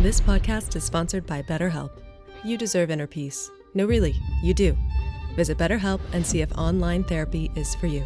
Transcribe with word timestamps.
This 0.00 0.18
podcast 0.18 0.76
is 0.76 0.84
sponsored 0.84 1.26
by 1.26 1.42
BetterHelp. 1.42 1.90
You 2.42 2.56
deserve 2.56 2.90
inner 2.90 3.06
peace. 3.06 3.50
No, 3.74 3.84
really, 3.84 4.14
you 4.42 4.54
do. 4.54 4.74
Visit 5.34 5.58
BetterHelp 5.58 6.00
and 6.14 6.26
see 6.26 6.40
if 6.40 6.50
online 6.56 7.04
therapy 7.04 7.50
is 7.54 7.74
for 7.74 7.86
you. 7.86 8.02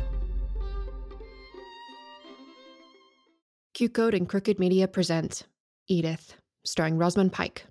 Q 3.74 3.88
Code 3.90 4.14
and 4.14 4.28
Crooked 4.28 4.58
Media 4.58 4.88
present 4.88 5.44
Edith, 5.86 6.36
starring 6.64 6.98
Rosamund 6.98 7.32
Pike, 7.32 7.64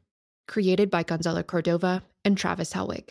created 0.48 0.90
by 0.90 1.04
Gonzalo 1.04 1.44
Cordova 1.44 2.02
and 2.24 2.38
Travis 2.38 2.72
Helwig. 2.72 3.10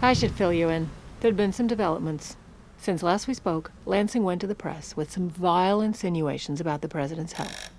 I 0.00 0.14
should 0.14 0.32
fill 0.32 0.54
you 0.54 0.70
in. 0.70 0.88
There'd 1.20 1.36
been 1.36 1.52
some 1.52 1.66
developments. 1.66 2.38
Since 2.80 3.02
last 3.02 3.28
we 3.28 3.34
spoke, 3.34 3.72
Lansing 3.84 4.24
went 4.24 4.40
to 4.40 4.46
the 4.46 4.54
press 4.54 4.96
with 4.96 5.10
some 5.12 5.28
vile 5.28 5.82
insinuations 5.82 6.62
about 6.62 6.80
the 6.80 6.88
president's 6.88 7.34
health. 7.34 7.70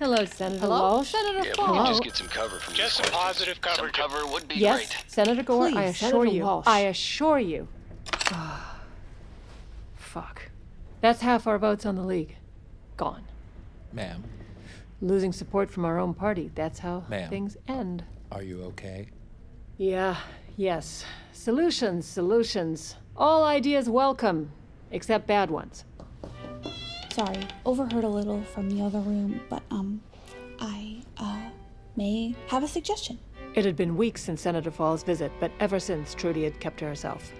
Hello, 0.00 0.24
Senator 0.24 0.58
Hello? 0.60 0.80
Walsh. 0.80 1.10
Senator 1.12 1.46
Yeah, 1.46 1.52
if 1.52 1.70
we 1.70 1.88
just 1.88 2.02
get 2.02 2.16
some 2.16 2.26
cover 2.26 2.58
from 2.58 2.74
Just 2.74 2.98
these 2.98 3.06
some 3.06 3.14
positive 3.14 3.60
cover. 3.60 3.76
Some 3.76 3.90
cover 3.90 4.26
would 4.26 4.48
be 4.48 4.56
yes, 4.56 4.78
great. 4.78 5.04
Senator 5.06 5.44
Gore, 5.44 5.68
Please, 5.68 5.76
I 5.76 5.82
assure 5.84 6.10
Senator 6.10 6.26
you. 6.36 6.42
Walsh. 6.42 6.66
I 6.66 6.80
assure 6.80 7.38
you. 7.38 7.68
Fuck. 9.94 10.50
That's 11.00 11.20
half 11.20 11.46
our 11.46 11.56
votes 11.58 11.86
on 11.86 11.94
the 11.94 12.02
league. 12.02 12.34
Gone. 12.96 13.22
Ma'am, 13.92 14.24
Losing 15.00 15.32
support 15.32 15.70
from 15.70 15.84
our 15.84 16.00
own 16.00 16.12
party. 16.12 16.50
That's 16.56 16.80
how 16.80 17.04
Ma'am. 17.08 17.30
things 17.30 17.56
end. 17.68 18.02
are 18.32 18.42
you 18.42 18.64
okay? 18.64 19.10
Yeah, 19.78 20.16
yes. 20.56 21.04
Solutions, 21.32 22.04
solutions. 22.04 22.96
All 23.16 23.44
ideas 23.44 23.88
welcome, 23.88 24.50
except 24.90 25.28
bad 25.28 25.48
ones. 25.48 25.84
Sorry, 27.12 27.46
overheard 27.64 28.02
a 28.02 28.08
little 28.08 28.42
from 28.42 28.68
the 28.68 28.82
other 28.84 28.98
room, 28.98 29.40
but 29.48 29.62
um, 29.70 30.02
I 30.58 31.00
uh 31.16 31.50
may 31.94 32.34
have 32.48 32.64
a 32.64 32.68
suggestion. 32.68 33.20
It 33.54 33.64
had 33.64 33.76
been 33.76 33.96
weeks 33.96 34.22
since 34.22 34.40
Senator 34.40 34.72
Fall's 34.72 35.04
visit, 35.04 35.30
but 35.38 35.52
ever 35.60 35.78
since 35.78 36.12
Trudy 36.12 36.42
had 36.42 36.58
kept 36.58 36.78
to 36.78 36.86
herself. 36.86 37.32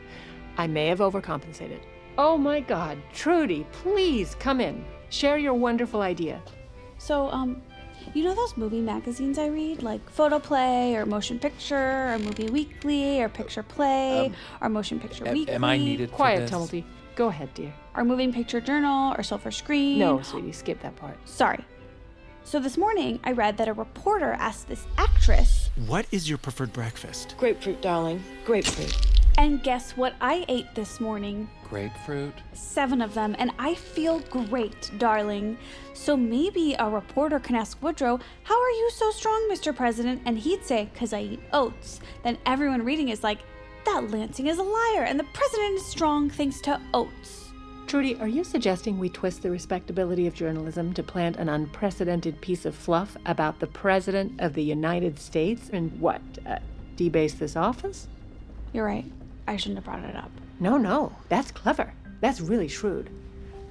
I 0.57 0.69
may 0.69 0.87
have 0.87 1.01
overcompensated. 1.01 1.81
Oh 2.19 2.39
my 2.39 2.61
god, 2.61 2.97
Trudy, 3.13 3.67
please 3.73 4.37
come 4.37 4.61
in. 4.61 4.85
Share 5.09 5.39
your 5.39 5.55
wonderful 5.55 6.03
idea. 6.03 6.41
So 6.99 7.29
um, 7.31 7.63
you 8.13 8.25
know 8.25 8.35
those 8.35 8.57
movie 8.57 8.81
magazines 8.81 9.39
I 9.39 9.47
read, 9.47 9.83
like 9.83 10.09
Photoplay 10.11 10.95
or 10.95 11.07
Motion 11.07 11.39
Picture 11.39 12.13
or 12.13 12.19
Movie 12.19 12.49
Weekly 12.49 13.21
or 13.23 13.29
Picture 13.29 13.63
Play 13.63 14.27
um, 14.27 14.35
or 14.61 14.69
Motion 14.69 15.01
Picture 15.01 15.25
A- 15.27 15.33
Weekly. 15.33 15.55
am 15.55 15.65
I 15.65 15.79
needed 15.79 16.13
Quiet, 16.13 16.41
this? 16.41 16.51
Tumulty. 16.51 16.85
Go 17.17 17.29
ahead, 17.29 17.53
dear. 17.55 17.73
Or 17.97 18.05
Moving 18.05 18.33
Picture 18.33 18.61
Journal 18.61 19.15
or 19.17 19.23
Silver 19.23 19.51
Screen. 19.51 19.99
No, 19.99 20.21
sweetie, 20.23 20.53
skip 20.53 20.81
that 20.83 20.97
part. 20.97 21.17
Sorry. 21.29 21.65
So 22.43 22.61
this 22.61 22.77
morning 22.77 23.21
I 23.25 23.33
read 23.33 23.57
that 23.57 23.69
a 23.69 23.73
reporter 23.73 24.33
asked 24.39 24.69
this 24.69 24.87
actress, 24.99 25.71
What 25.87 26.07
is 26.13 26.29
your 26.29 26.39
preferred 26.39 26.73
breakfast? 26.73 27.35
Grapefruit, 27.39 27.81
darling. 27.81 28.23
Grapefruit. 28.45 29.14
And 29.39 29.63
guess 29.63 29.97
what 29.97 30.15
I 30.21 30.45
ate 30.49 30.75
this 30.75 31.01
morning? 31.01 31.49
Grapefruit? 31.69 32.35
Seven 32.53 33.01
of 33.01 33.15
them, 33.15 33.35
and 33.39 33.51
I 33.59 33.75
feel 33.75 34.21
great, 34.21 34.91
darling. 34.99 35.59
So 35.93 36.17
maybe 36.17 36.75
a 36.79 36.89
reporter 36.89 37.41
can 37.41 37.57
ask 37.57 37.83
Woodrow, 37.83 38.21
How 38.45 38.61
are 38.61 38.71
you 38.71 38.91
so 38.95 39.11
strong, 39.11 39.49
Mr. 39.51 39.75
President? 39.75 40.23
And 40.25 40.39
he'd 40.39 40.65
say, 40.65 40.89
Because 40.93 41.13
I 41.13 41.23
eat 41.23 41.41
oats. 41.53 42.01
Then 42.23 42.39
everyone 42.47 42.85
reading 42.85 43.09
is 43.09 43.23
like, 43.23 43.41
That 43.85 44.11
Lansing 44.11 44.47
is 44.47 44.59
a 44.59 44.63
liar, 44.63 45.05
and 45.05 45.19
the 45.19 45.27
president 45.33 45.75
is 45.75 45.87
strong 45.87 46.31
thanks 46.31 46.61
to 46.63 46.81
oats. 46.93 47.53
Trudy, 47.87 48.17
are 48.17 48.29
you 48.29 48.45
suggesting 48.45 48.99
we 48.99 49.09
twist 49.09 49.43
the 49.43 49.51
respectability 49.51 50.27
of 50.27 50.35
journalism 50.35 50.95
to 50.95 51.03
plant 51.03 51.37
an 51.37 51.49
unprecedented 51.49 52.41
piece 52.41 52.65
of 52.65 52.75
fluff 52.75 53.17
about 53.27 53.61
the 53.61 53.67
President 53.67 54.41
of 54.41 54.55
the 54.55 54.63
United 54.63 55.19
States 55.19 55.71
and 55.73 56.01
what? 56.01 56.23
Uh, 56.47 56.59
debase 56.97 57.35
this 57.35 57.57
office? 57.57 58.09
You're 58.75 58.85
right. 58.85 59.11
I 59.47 59.57
shouldn't 59.57 59.79
have 59.79 59.85
brought 59.85 60.05
it 60.05 60.17
up. 60.17 60.31
No, 60.59 60.77
no, 60.77 61.13
that's 61.29 61.51
clever. 61.53 61.93
That's 62.21 62.41
really 62.41 62.69
shrewd. 62.69 63.09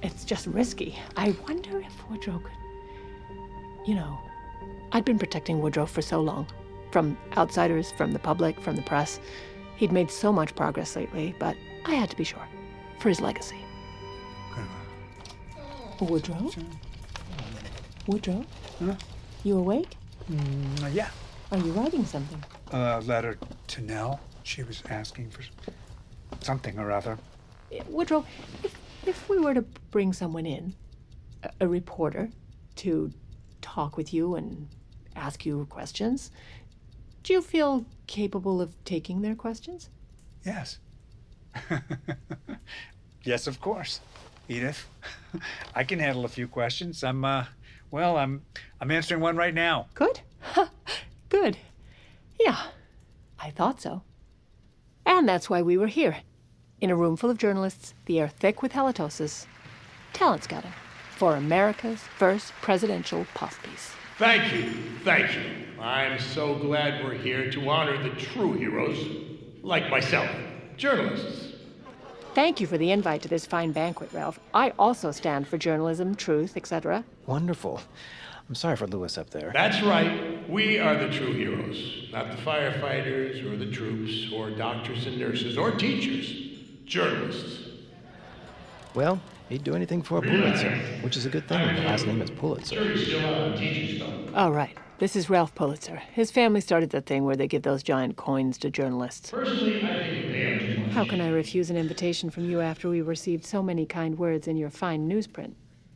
It's 0.02 0.24
just 0.24 0.46
risky. 0.46 0.98
I 1.16 1.36
wonder 1.46 1.78
if 1.78 2.10
Woodrow 2.10 2.38
could. 2.38 3.86
You 3.86 3.96
know, 3.96 4.18
I'd 4.92 5.04
been 5.04 5.18
protecting 5.18 5.60
Woodrow 5.60 5.86
for 5.86 6.00
so 6.02 6.20
long 6.20 6.46
from 6.90 7.18
outsiders, 7.36 7.92
from 7.92 8.12
the 8.12 8.18
public, 8.18 8.58
from 8.60 8.76
the 8.76 8.82
press. 8.82 9.20
He'd 9.76 9.92
made 9.92 10.10
so 10.10 10.32
much 10.32 10.54
progress 10.54 10.96
lately, 10.96 11.34
but 11.38 11.56
I 11.84 11.94
had 11.94 12.08
to 12.10 12.16
be 12.16 12.24
sure 12.24 12.46
for 12.98 13.10
his 13.10 13.20
legacy. 13.20 13.58
Woodrow? 16.00 16.50
Woodrow? 18.06 18.44
You 19.42 19.58
awake? 19.58 19.96
Uh, 20.82 20.86
yeah. 20.86 21.10
Are 21.52 21.58
you 21.58 21.72
writing 21.72 22.04
something? 22.06 22.42
A 22.72 23.00
letter 23.02 23.38
to 23.68 23.82
Nell. 23.82 24.20
She 24.44 24.62
was 24.62 24.82
asking 24.88 25.30
for 25.30 25.42
something 26.40 26.78
or 26.78 26.92
other. 26.92 27.18
Woodrow, 27.88 28.24
if, 28.62 28.78
if 29.06 29.28
we 29.28 29.38
were 29.38 29.54
to 29.54 29.62
bring 29.90 30.12
someone 30.12 30.46
in, 30.46 30.74
a, 31.42 31.50
a 31.60 31.68
reporter, 31.68 32.30
to 32.76 33.12
talk 33.62 33.96
with 33.96 34.12
you 34.12 34.36
and 34.36 34.68
ask 35.16 35.46
you 35.46 35.66
questions, 35.70 36.30
do 37.22 37.32
you 37.32 37.40
feel 37.40 37.86
capable 38.06 38.60
of 38.60 38.72
taking 38.84 39.22
their 39.22 39.34
questions? 39.34 39.88
Yes. 40.44 40.78
yes, 43.24 43.46
of 43.46 43.60
course. 43.60 44.00
Edith, 44.48 44.86
I 45.74 45.84
can 45.84 45.98
handle 45.98 46.26
a 46.26 46.28
few 46.28 46.46
questions. 46.46 47.02
I'm, 47.02 47.24
uh, 47.24 47.46
well, 47.90 48.18
I'm, 48.18 48.42
I'm 48.80 48.90
answering 48.90 49.22
one 49.22 49.36
right 49.36 49.54
now. 49.54 49.86
Good. 49.94 50.20
Good. 51.30 51.56
Yeah, 52.38 52.58
I 53.40 53.50
thought 53.50 53.80
so. 53.80 54.02
And 55.06 55.28
that's 55.28 55.50
why 55.50 55.62
we 55.62 55.76
were 55.76 55.86
here. 55.86 56.18
In 56.80 56.90
a 56.90 56.96
room 56.96 57.16
full 57.16 57.30
of 57.30 57.38
journalists, 57.38 57.94
the 58.06 58.20
air 58.20 58.28
thick 58.28 58.62
with 58.62 58.72
halitosis. 58.72 59.46
Talent 60.12 60.44
scouting 60.44 60.72
for 61.16 61.36
America's 61.36 62.00
first 62.00 62.52
presidential 62.60 63.26
puff 63.34 63.62
piece. 63.62 63.92
Thank 64.18 64.52
you, 64.52 64.72
thank 65.04 65.34
you. 65.34 65.42
I'm 65.80 66.18
so 66.18 66.54
glad 66.54 67.04
we're 67.04 67.14
here 67.14 67.50
to 67.50 67.68
honor 67.68 68.02
the 68.02 68.10
true 68.10 68.52
heroes, 68.52 68.98
like 69.62 69.90
myself, 69.90 70.30
journalists. 70.76 71.52
Thank 72.34 72.60
you 72.60 72.66
for 72.66 72.78
the 72.78 72.90
invite 72.90 73.22
to 73.22 73.28
this 73.28 73.46
fine 73.46 73.72
banquet, 73.72 74.12
Ralph. 74.12 74.40
I 74.52 74.70
also 74.78 75.10
stand 75.12 75.46
for 75.46 75.56
journalism, 75.56 76.14
truth, 76.14 76.56
etc. 76.56 77.04
Wonderful. 77.26 77.80
I'm 78.48 78.54
sorry 78.54 78.76
for 78.76 78.86
Louis 78.86 79.16
up 79.16 79.30
there. 79.30 79.50
That's 79.54 79.82
right. 79.82 80.48
We 80.48 80.78
are 80.78 80.96
the 80.96 81.08
true 81.10 81.32
heroes, 81.32 82.08
not 82.12 82.30
the 82.30 82.36
firefighters 82.36 83.44
or 83.50 83.56
the 83.56 83.70
troops 83.70 84.30
or 84.32 84.50
doctors 84.50 85.06
and 85.06 85.18
nurses 85.18 85.56
or 85.56 85.70
teachers, 85.70 86.58
journalists. 86.84 87.68
Well, 88.94 89.20
he'd 89.48 89.64
do 89.64 89.74
anything 89.74 90.02
for 90.02 90.18
a 90.18 90.22
Pulitzer, 90.22 90.76
which 91.00 91.16
is 91.16 91.24
a 91.24 91.30
good 91.30 91.48
thing 91.48 91.60
when 91.66 91.76
the 91.76 91.82
last 91.82 92.06
name 92.06 92.20
is 92.20 92.30
Pulitzer. 92.30 92.78
All 94.34 94.52
right. 94.52 94.76
This 94.98 95.16
is 95.16 95.28
Ralph 95.28 95.54
Pulitzer. 95.56 95.96
His 96.12 96.30
family 96.30 96.60
started 96.60 96.90
that 96.90 97.06
thing 97.06 97.24
where 97.24 97.34
they 97.34 97.48
give 97.48 97.62
those 97.62 97.82
giant 97.82 98.16
coins 98.16 98.58
to 98.58 98.70
journalists. 98.70 99.30
Personally, 99.30 99.82
I 99.82 100.04
think 100.04 100.28
they 100.28 100.42
are. 100.44 100.88
How 100.90 101.04
can 101.04 101.20
I 101.20 101.30
refuse 101.30 101.68
an 101.70 101.76
invitation 101.76 102.30
from 102.30 102.48
you 102.48 102.60
after 102.60 102.88
we 102.88 103.00
received 103.00 103.44
so 103.44 103.60
many 103.60 103.86
kind 103.86 104.16
words 104.16 104.46
in 104.46 104.56
your 104.56 104.70
fine 104.70 105.08
newsprint? 105.08 105.54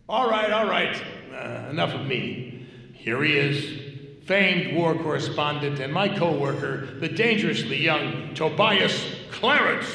All 0.08 0.30
right, 0.30 0.50
all 0.50 0.66
right. 0.66 1.02
Uh, 1.30 1.68
enough 1.68 1.92
of 1.92 2.06
me. 2.06 2.66
Here 2.94 3.22
he 3.22 3.36
is, 3.36 4.24
famed 4.24 4.74
war 4.74 4.94
correspondent 4.94 5.80
and 5.80 5.92
my 5.92 6.08
co 6.08 6.32
worker, 6.32 6.86
the 6.98 7.08
dangerously 7.08 7.76
young 7.76 8.34
Tobias 8.34 9.04
Clarence. 9.30 9.86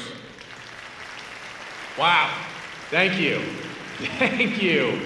Wow. 1.98 2.32
Thank 2.90 3.20
you. 3.20 3.40
Thank 4.18 4.62
you. 4.62 5.00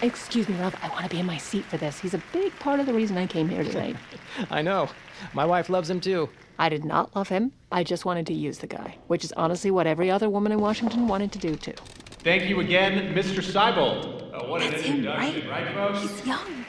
Excuse 0.00 0.48
me, 0.48 0.56
Ralph. 0.56 0.76
I 0.82 0.88
want 0.88 1.04
to 1.04 1.10
be 1.10 1.20
in 1.20 1.26
my 1.26 1.36
seat 1.36 1.66
for 1.66 1.76
this. 1.76 1.98
He's 1.98 2.14
a 2.14 2.22
big 2.32 2.58
part 2.58 2.80
of 2.80 2.86
the 2.86 2.94
reason 2.94 3.18
I 3.18 3.26
came 3.26 3.50
here 3.50 3.62
tonight. 3.62 3.96
I 4.50 4.62
know. 4.62 4.88
My 5.34 5.44
wife 5.44 5.68
loves 5.68 5.90
him 5.90 6.00
too. 6.00 6.30
I 6.58 6.70
did 6.70 6.84
not 6.84 7.14
love 7.14 7.28
him. 7.28 7.52
I 7.70 7.84
just 7.84 8.06
wanted 8.06 8.26
to 8.28 8.34
use 8.34 8.58
the 8.58 8.66
guy, 8.66 8.96
which 9.06 9.22
is 9.22 9.32
honestly 9.32 9.70
what 9.70 9.86
every 9.86 10.10
other 10.10 10.30
woman 10.30 10.50
in 10.52 10.60
Washington 10.60 11.08
wanted 11.08 11.30
to 11.32 11.38
do 11.38 11.56
too. 11.56 11.74
Thank 12.22 12.48
you 12.48 12.60
again, 12.60 13.14
Mr. 13.14 13.42
Seibold. 13.42 14.19
Uh, 14.32 14.44
what 14.44 14.62
an 14.62 14.70
That's 14.70 14.82
him, 14.82 15.06
right? 15.06 15.48
right, 15.48 15.74
folks? 15.74 16.02
He's 16.02 16.26
young. 16.26 16.64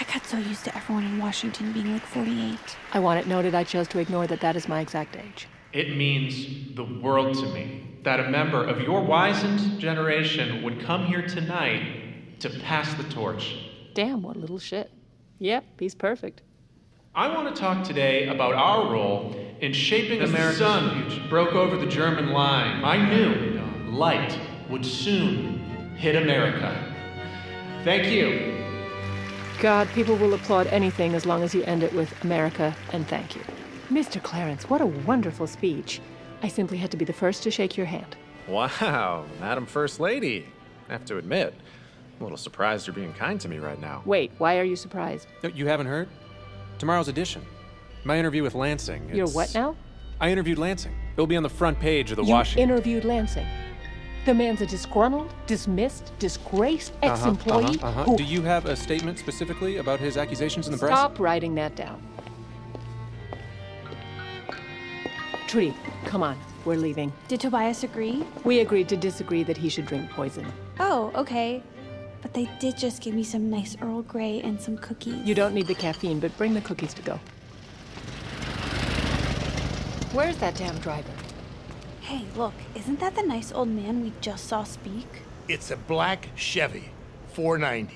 I 0.00 0.04
got 0.04 0.24
so 0.24 0.38
used 0.38 0.64
to 0.64 0.76
everyone 0.76 1.04
in 1.04 1.18
Washington 1.18 1.72
being 1.72 1.92
like 1.92 2.06
48. 2.06 2.58
I 2.92 2.98
want 3.00 3.20
it 3.20 3.26
noted 3.26 3.54
I 3.54 3.64
chose 3.64 3.88
to 3.88 3.98
ignore 3.98 4.26
that 4.26 4.40
that 4.40 4.56
is 4.56 4.68
my 4.68 4.80
exact 4.80 5.16
age. 5.16 5.48
It 5.72 5.96
means 5.96 6.74
the 6.74 6.84
world 6.84 7.36
to 7.38 7.46
me 7.52 7.98
that 8.04 8.20
a 8.20 8.30
member 8.30 8.64
of 8.64 8.80
your 8.80 9.02
wizened 9.02 9.78
generation 9.78 10.62
would 10.62 10.80
come 10.80 11.04
here 11.04 11.26
tonight 11.26 12.40
to 12.40 12.48
pass 12.60 12.94
the 12.94 13.02
torch. 13.04 13.56
Damn, 13.92 14.22
what 14.22 14.36
little 14.36 14.58
shit. 14.58 14.90
Yep, 15.40 15.64
he's 15.80 15.94
perfect. 15.94 16.42
I 17.14 17.28
want 17.34 17.54
to 17.54 17.60
talk 17.60 17.84
today 17.84 18.28
about 18.28 18.54
our 18.54 18.90
role 18.90 19.34
in 19.60 19.72
shaping 19.72 20.22
America's 20.22 20.58
sun 20.58 21.10
future. 21.10 21.28
broke 21.28 21.52
over 21.54 21.76
the 21.76 21.86
German 21.86 22.28
line. 22.28 22.84
I 22.84 23.08
knew 23.08 23.60
light 23.90 24.38
would 24.70 24.86
soon 24.86 25.57
hit 25.98 26.16
America. 26.16 26.74
Thank 27.84 28.06
you. 28.06 28.54
God, 29.60 29.88
people 29.88 30.16
will 30.16 30.34
applaud 30.34 30.68
anything 30.68 31.14
as 31.14 31.26
long 31.26 31.42
as 31.42 31.54
you 31.54 31.64
end 31.64 31.82
it 31.82 31.92
with 31.92 32.12
America 32.24 32.74
and 32.92 33.06
thank 33.08 33.34
you. 33.34 33.42
Mr. 33.90 34.22
Clarence, 34.22 34.70
what 34.70 34.80
a 34.80 34.86
wonderful 34.86 35.46
speech. 35.46 36.00
I 36.42 36.48
simply 36.48 36.78
had 36.78 36.90
to 36.92 36.96
be 36.96 37.04
the 37.04 37.12
first 37.12 37.42
to 37.42 37.50
shake 37.50 37.76
your 37.76 37.86
hand. 37.86 38.16
Wow, 38.46 39.24
Madam 39.40 39.66
First 39.66 39.98
Lady. 39.98 40.46
I 40.88 40.92
have 40.92 41.04
to 41.06 41.18
admit, 41.18 41.52
I'm 42.16 42.20
a 42.20 42.24
little 42.24 42.38
surprised 42.38 42.86
you're 42.86 42.94
being 42.94 43.12
kind 43.12 43.40
to 43.40 43.48
me 43.48 43.58
right 43.58 43.80
now. 43.80 44.02
Wait, 44.04 44.30
why 44.38 44.58
are 44.58 44.64
you 44.64 44.76
surprised? 44.76 45.26
No, 45.42 45.50
You 45.50 45.66
haven't 45.66 45.86
heard? 45.86 46.08
Tomorrow's 46.78 47.08
edition. 47.08 47.42
My 48.04 48.18
interview 48.18 48.44
with 48.44 48.54
Lansing. 48.54 49.10
You're 49.12 49.26
what 49.28 49.52
now? 49.52 49.74
I 50.20 50.30
interviewed 50.30 50.58
Lansing. 50.58 50.94
It'll 51.14 51.26
be 51.26 51.36
on 51.36 51.42
the 51.42 51.48
front 51.48 51.80
page 51.80 52.10
of 52.12 52.16
the 52.16 52.24
you 52.24 52.30
Washington. 52.32 52.70
interviewed 52.70 53.04
Lansing. 53.04 53.46
The 54.28 54.34
man's 54.34 54.60
a 54.60 54.66
disgruntled, 54.66 55.32
dismissed, 55.46 56.12
disgraced 56.18 56.92
Uh-huh, 57.02 57.14
ex-employee 57.14 57.78
uh-huh, 57.80 57.88
uh-huh. 57.88 58.04
who 58.04 58.18
Do 58.18 58.24
you 58.24 58.42
have 58.42 58.66
a 58.66 58.76
statement 58.76 59.18
specifically 59.18 59.78
about 59.78 60.00
his 60.00 60.18
accusations 60.18 60.66
in 60.66 60.72
the 60.72 60.78
press? 60.78 60.90
Stop 60.90 61.18
writing 61.18 61.54
that 61.54 61.74
down. 61.74 62.02
Trudy, 65.46 65.74
come 66.04 66.22
on. 66.22 66.38
We're 66.66 66.76
leaving. 66.76 67.10
Did 67.28 67.40
Tobias 67.40 67.84
agree? 67.84 68.22
We 68.44 68.60
agreed 68.60 68.90
to 68.90 68.98
disagree 68.98 69.44
that 69.44 69.56
he 69.56 69.70
should 69.70 69.86
drink 69.86 70.10
poison. 70.10 70.44
Oh, 70.78 71.10
okay. 71.14 71.62
But 72.20 72.34
they 72.34 72.50
did 72.60 72.76
just 72.76 73.00
give 73.00 73.14
me 73.14 73.24
some 73.24 73.48
nice 73.48 73.78
Earl 73.80 74.02
Grey 74.02 74.42
and 74.42 74.60
some 74.60 74.76
cookies. 74.76 75.24
You 75.24 75.34
don't 75.34 75.54
need 75.54 75.68
the 75.68 75.74
caffeine, 75.74 76.20
but 76.20 76.36
bring 76.36 76.52
the 76.52 76.60
cookies 76.60 76.92
to 76.92 77.00
go. 77.00 77.18
Where's 80.12 80.36
that 80.36 80.54
damn 80.54 80.76
driver? 80.80 81.17
Hey, 82.08 82.24
look, 82.36 82.54
isn't 82.74 83.00
that 83.00 83.14
the 83.16 83.22
nice 83.22 83.52
old 83.52 83.68
man 83.68 84.02
we 84.02 84.14
just 84.22 84.46
saw 84.46 84.64
speak? 84.64 85.06
It's 85.46 85.70
a 85.70 85.76
black 85.76 86.28
Chevy, 86.36 86.88
490. 87.34 87.94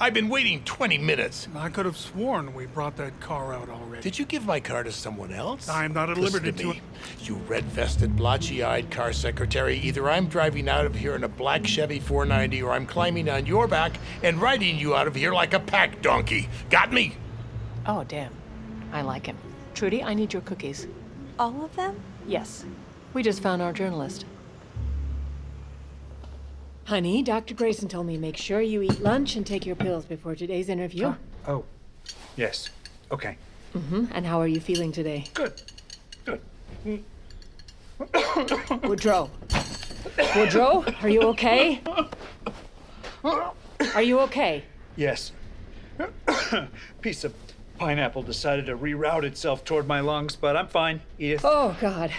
I've 0.00 0.14
been 0.14 0.28
waiting 0.28 0.62
20 0.62 0.98
minutes. 0.98 1.48
I 1.56 1.68
could 1.68 1.84
have 1.84 1.96
sworn 1.96 2.54
we 2.54 2.66
brought 2.66 2.96
that 2.98 3.18
car 3.18 3.52
out 3.52 3.68
already. 3.68 4.02
Did 4.02 4.20
you 4.20 4.24
give 4.24 4.46
my 4.46 4.60
car 4.60 4.84
to 4.84 4.92
someone 4.92 5.32
else? 5.32 5.68
I'm 5.68 5.92
not 5.92 6.10
at 6.10 6.16
Listen 6.16 6.44
liberty 6.44 6.58
to 6.58 6.62
to. 6.62 6.74
me. 6.74 6.80
You 7.24 7.34
red 7.48 7.64
vested, 7.64 8.14
blotchy 8.14 8.62
eyed 8.62 8.88
car 8.92 9.12
secretary. 9.12 9.78
Either 9.78 10.08
I'm 10.08 10.28
driving 10.28 10.68
out 10.68 10.86
of 10.86 10.94
here 10.94 11.16
in 11.16 11.24
a 11.24 11.28
black 11.28 11.66
Chevy 11.66 11.98
490 11.98 12.62
or 12.62 12.70
I'm 12.70 12.86
climbing 12.86 13.28
on 13.28 13.46
your 13.46 13.66
back 13.66 13.94
and 14.22 14.40
riding 14.40 14.78
you 14.78 14.94
out 14.94 15.08
of 15.08 15.16
here 15.16 15.32
like 15.34 15.54
a 15.54 15.60
pack 15.60 16.02
donkey. 16.02 16.48
Got 16.70 16.92
me? 16.92 17.16
Oh, 17.84 18.04
damn. 18.04 18.32
I 18.92 19.02
like 19.02 19.26
him. 19.26 19.36
Trudy, 19.74 20.04
I 20.04 20.14
need 20.14 20.32
your 20.32 20.42
cookies. 20.42 20.86
All 21.36 21.64
of 21.64 21.74
them? 21.74 22.00
Yes. 22.28 22.64
We 23.12 23.22
just 23.22 23.42
found 23.42 23.60
our 23.60 23.72
journalist. 23.72 24.24
Honey, 26.84 27.22
Dr. 27.22 27.54
Grayson 27.54 27.88
told 27.88 28.06
me 28.06 28.16
make 28.16 28.36
sure 28.36 28.60
you 28.60 28.82
eat 28.82 29.00
lunch 29.00 29.36
and 29.36 29.46
take 29.46 29.64
your 29.64 29.76
pills 29.76 30.04
before 30.04 30.34
today's 30.34 30.68
interview. 30.68 31.14
Oh, 31.46 31.64
yes. 32.36 32.68
Okay. 33.12 33.36
Mm-hmm. 33.74 34.06
And 34.12 34.26
how 34.26 34.40
are 34.40 34.48
you 34.48 34.60
feeling 34.60 34.90
today? 34.92 35.26
Good. 35.34 35.62
Good. 36.24 36.40
Woodrow. 38.82 39.30
Woodrow, 40.36 40.84
are 41.02 41.08
you 41.08 41.22
okay? 41.22 41.80
Are 43.24 44.02
you 44.02 44.20
okay? 44.20 44.64
Yes. 44.96 45.32
Piece 47.02 47.24
of 47.24 47.34
pineapple 47.78 48.22
decided 48.22 48.66
to 48.66 48.76
reroute 48.76 49.24
itself 49.24 49.64
toward 49.64 49.86
my 49.86 50.00
lungs, 50.00 50.36
but 50.36 50.56
I'm 50.56 50.68
fine, 50.68 51.02
Edith. 51.18 51.42
Oh, 51.44 51.76
God. 51.80 52.10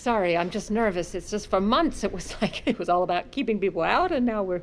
Sorry, 0.00 0.34
I'm 0.34 0.48
just 0.48 0.70
nervous. 0.70 1.14
It's 1.14 1.30
just 1.30 1.48
for 1.48 1.60
months 1.60 2.04
it 2.04 2.10
was 2.12 2.34
like 2.42 2.66
it 2.66 2.78
was 2.78 2.88
all 2.88 3.02
about 3.02 3.30
keeping 3.32 3.60
people 3.60 3.82
out, 3.82 4.12
and 4.12 4.24
now 4.24 4.42
we're 4.42 4.62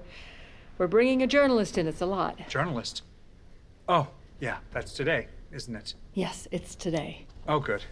we're 0.80 0.88
bringing 0.88 1.22
a 1.22 1.28
journalist 1.28 1.78
in. 1.78 1.88
It's 1.88 2.02
a 2.02 2.08
lot. 2.08 2.40
Journalist. 2.50 3.04
Oh, 3.88 4.08
yeah, 4.40 4.58
that's 4.72 4.94
today, 4.94 5.28
isn't 5.52 5.76
it? 5.76 5.94
Yes, 6.16 6.48
it's 6.50 6.74
today. 6.74 7.28
Oh, 7.48 7.60
good. 7.60 7.84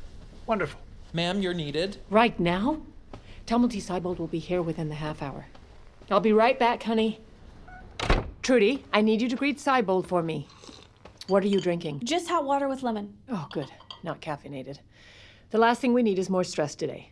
Wonderful. 0.48 0.80
Ma'am, 1.14 1.40
you're 1.40 1.54
needed. 1.54 1.98
Right 2.10 2.38
now? 2.40 2.82
Tumulty 3.46 3.80
Seibold 3.80 4.18
will 4.18 4.28
be 4.28 4.40
here 4.40 4.64
within 4.64 4.90
the 4.90 4.96
half 4.96 5.22
hour. 5.22 5.46
I'll 6.10 6.20
be 6.20 6.34
right 6.34 6.58
back, 6.58 6.82
honey. 6.82 7.20
Trudy, 8.42 8.84
I 8.92 9.02
need 9.02 9.22
you 9.22 9.30
to 9.30 9.36
greet 9.36 9.60
Seibold 9.60 10.08
for 10.08 10.24
me. 10.24 10.48
What 11.28 11.44
are 11.44 11.48
you 11.48 11.62
drinking? 11.62 12.02
Just 12.04 12.28
hot 12.28 12.44
water 12.44 12.68
with 12.68 12.82
lemon. 12.82 13.16
Oh, 13.30 13.48
good. 13.54 13.72
Not 14.02 14.20
caffeinated. 14.20 14.80
The 15.52 15.60
last 15.60 15.80
thing 15.80 15.94
we 15.94 16.04
need 16.04 16.18
is 16.20 16.30
more 16.30 16.44
stress 16.44 16.74
today. 16.76 17.12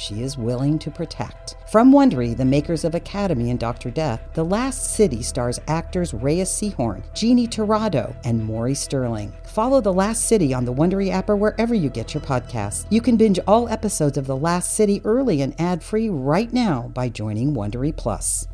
she 0.00 0.22
is 0.22 0.38
willing 0.38 0.78
to 0.78 0.90
protect. 0.90 1.56
From 1.70 1.92
Wondery, 1.92 2.36
the 2.36 2.44
makers 2.44 2.84
of 2.84 2.94
Academy 2.94 3.50
and 3.50 3.60
Dr. 3.60 3.90
Death, 3.90 4.20
The 4.34 4.44
Last 4.44 4.94
City 4.94 5.22
stars 5.22 5.60
actors 5.68 6.14
Reyes 6.14 6.48
Sehorn, 6.48 7.02
Jeannie 7.14 7.46
Tirado, 7.46 8.16
and 8.24 8.44
Maury 8.44 8.74
Sterling. 8.74 9.32
Follow 9.44 9.80
The 9.80 9.92
Last 9.92 10.26
City 10.26 10.54
on 10.54 10.64
the 10.64 10.72
Wondery 10.72 11.10
app 11.10 11.28
or 11.28 11.36
wherever 11.36 11.74
you 11.74 11.90
get 11.90 12.14
your 12.14 12.22
podcasts. 12.22 12.86
You 12.90 13.00
can 13.00 13.16
binge 13.16 13.38
all 13.46 13.68
episodes 13.68 14.16
of 14.16 14.26
The 14.26 14.36
Last 14.36 14.72
City 14.72 15.02
early 15.04 15.42
and 15.42 15.58
ad-free 15.60 16.08
right 16.08 16.52
now 16.52 16.90
by 16.94 17.08
joining 17.08 17.54
Wondery 17.54 17.96
Plus. 17.96 18.46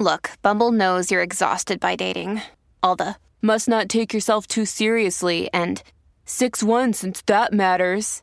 Look, 0.00 0.30
Bumble 0.42 0.70
knows 0.70 1.10
you're 1.10 1.22
exhausted 1.22 1.80
by 1.80 1.96
dating. 1.96 2.42
All 2.84 2.94
the 2.94 3.16
must 3.42 3.68
not 3.68 3.88
take 3.88 4.14
yourself 4.14 4.46
too 4.46 4.64
seriously 4.64 5.50
and 5.52 5.82
6 6.24 6.62
1 6.62 6.92
since 6.92 7.22
that 7.22 7.52
matters. 7.52 8.22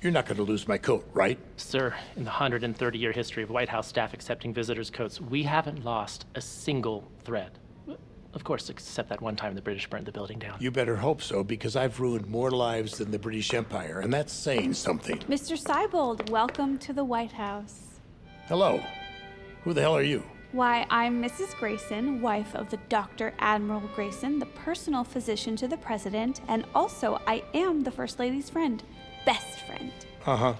you're 0.00 0.12
not 0.12 0.26
going 0.26 0.36
to 0.36 0.42
lose 0.42 0.68
my 0.68 0.78
coat, 0.78 1.08
right? 1.12 1.38
Sir, 1.56 1.94
in 2.16 2.24
the 2.24 2.30
130 2.30 2.98
year 2.98 3.12
history 3.12 3.42
of 3.42 3.50
White 3.50 3.68
House 3.68 3.88
staff 3.88 4.14
accepting 4.14 4.54
visitors' 4.54 4.90
coats, 4.90 5.20
we 5.20 5.42
haven't 5.42 5.84
lost 5.84 6.26
a 6.34 6.40
single 6.40 7.10
thread. 7.24 7.58
Of 8.34 8.44
course, 8.44 8.68
except 8.68 9.08
that 9.08 9.22
one 9.22 9.36
time 9.36 9.54
the 9.54 9.62
British 9.62 9.88
burned 9.88 10.04
the 10.04 10.12
building 10.12 10.38
down. 10.38 10.58
You 10.60 10.70
better 10.70 10.96
hope 10.96 11.22
so, 11.22 11.42
because 11.42 11.76
I've 11.76 11.98
ruined 11.98 12.28
more 12.28 12.50
lives 12.50 12.98
than 12.98 13.10
the 13.10 13.18
British 13.18 13.54
Empire, 13.54 14.00
and 14.00 14.12
that's 14.12 14.32
saying 14.32 14.74
something. 14.74 15.18
Mr. 15.20 15.60
Seibold, 15.60 16.28
welcome 16.30 16.78
to 16.78 16.92
the 16.92 17.04
White 17.04 17.32
House. 17.32 18.00
Hello. 18.46 18.82
Who 19.64 19.72
the 19.72 19.80
hell 19.80 19.96
are 19.96 20.02
you? 20.02 20.22
Why, 20.52 20.86
I'm 20.90 21.22
Mrs. 21.22 21.54
Grayson, 21.58 22.20
wife 22.20 22.54
of 22.54 22.70
the 22.70 22.78
Dr. 22.88 23.34
Admiral 23.38 23.82
Grayson, 23.94 24.38
the 24.38 24.46
personal 24.46 25.04
physician 25.04 25.56
to 25.56 25.66
the 25.66 25.76
president, 25.78 26.42
and 26.48 26.64
also 26.74 27.20
I 27.26 27.42
am 27.54 27.82
the 27.82 27.90
First 27.90 28.18
Lady's 28.18 28.50
friend. 28.50 28.82
Best 29.26 29.57
friend. 29.68 29.92
Uh 30.26 30.36
huh. 30.36 30.54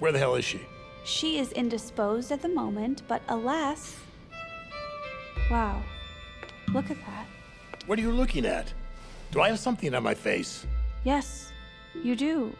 Where 0.00 0.12
the 0.12 0.18
hell 0.18 0.34
is 0.34 0.44
she? 0.44 0.60
She 1.04 1.38
is 1.38 1.52
indisposed 1.52 2.30
at 2.32 2.42
the 2.42 2.48
moment, 2.48 3.02
but 3.08 3.22
alas. 3.28 3.96
Wow. 5.50 5.82
Look 6.74 6.90
at 6.90 6.98
that. 7.06 7.26
What 7.86 7.98
are 7.98 8.02
you 8.02 8.12
looking 8.12 8.44
at? 8.44 8.72
Do 9.30 9.40
I 9.40 9.48
have 9.48 9.58
something 9.58 9.94
on 9.94 10.02
my 10.02 10.14
face? 10.14 10.66
Yes, 11.04 11.52
you 11.94 12.14
do. 12.16 12.54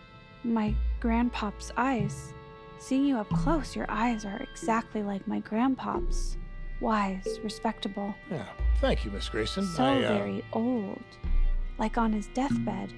My 0.44 0.74
grandpop's 1.00 1.70
eyes. 1.76 2.32
Seeing 2.78 3.04
you 3.04 3.18
up 3.18 3.28
close, 3.30 3.74
your 3.74 3.86
eyes 3.88 4.24
are 4.24 4.38
exactly 4.38 5.02
like 5.02 5.26
my 5.26 5.40
grandpop's. 5.40 6.36
Wise, 6.80 7.40
respectable. 7.42 8.14
Yeah. 8.30 8.46
Thank 8.80 9.04
you, 9.04 9.10
Miss 9.10 9.28
Grayson. 9.28 9.66
So 9.66 9.82
I, 9.84 10.04
uh, 10.04 10.16
very 10.16 10.44
old. 10.52 11.02
Like 11.76 11.98
on 11.98 12.12
his 12.12 12.28
deathbed. 12.28 12.92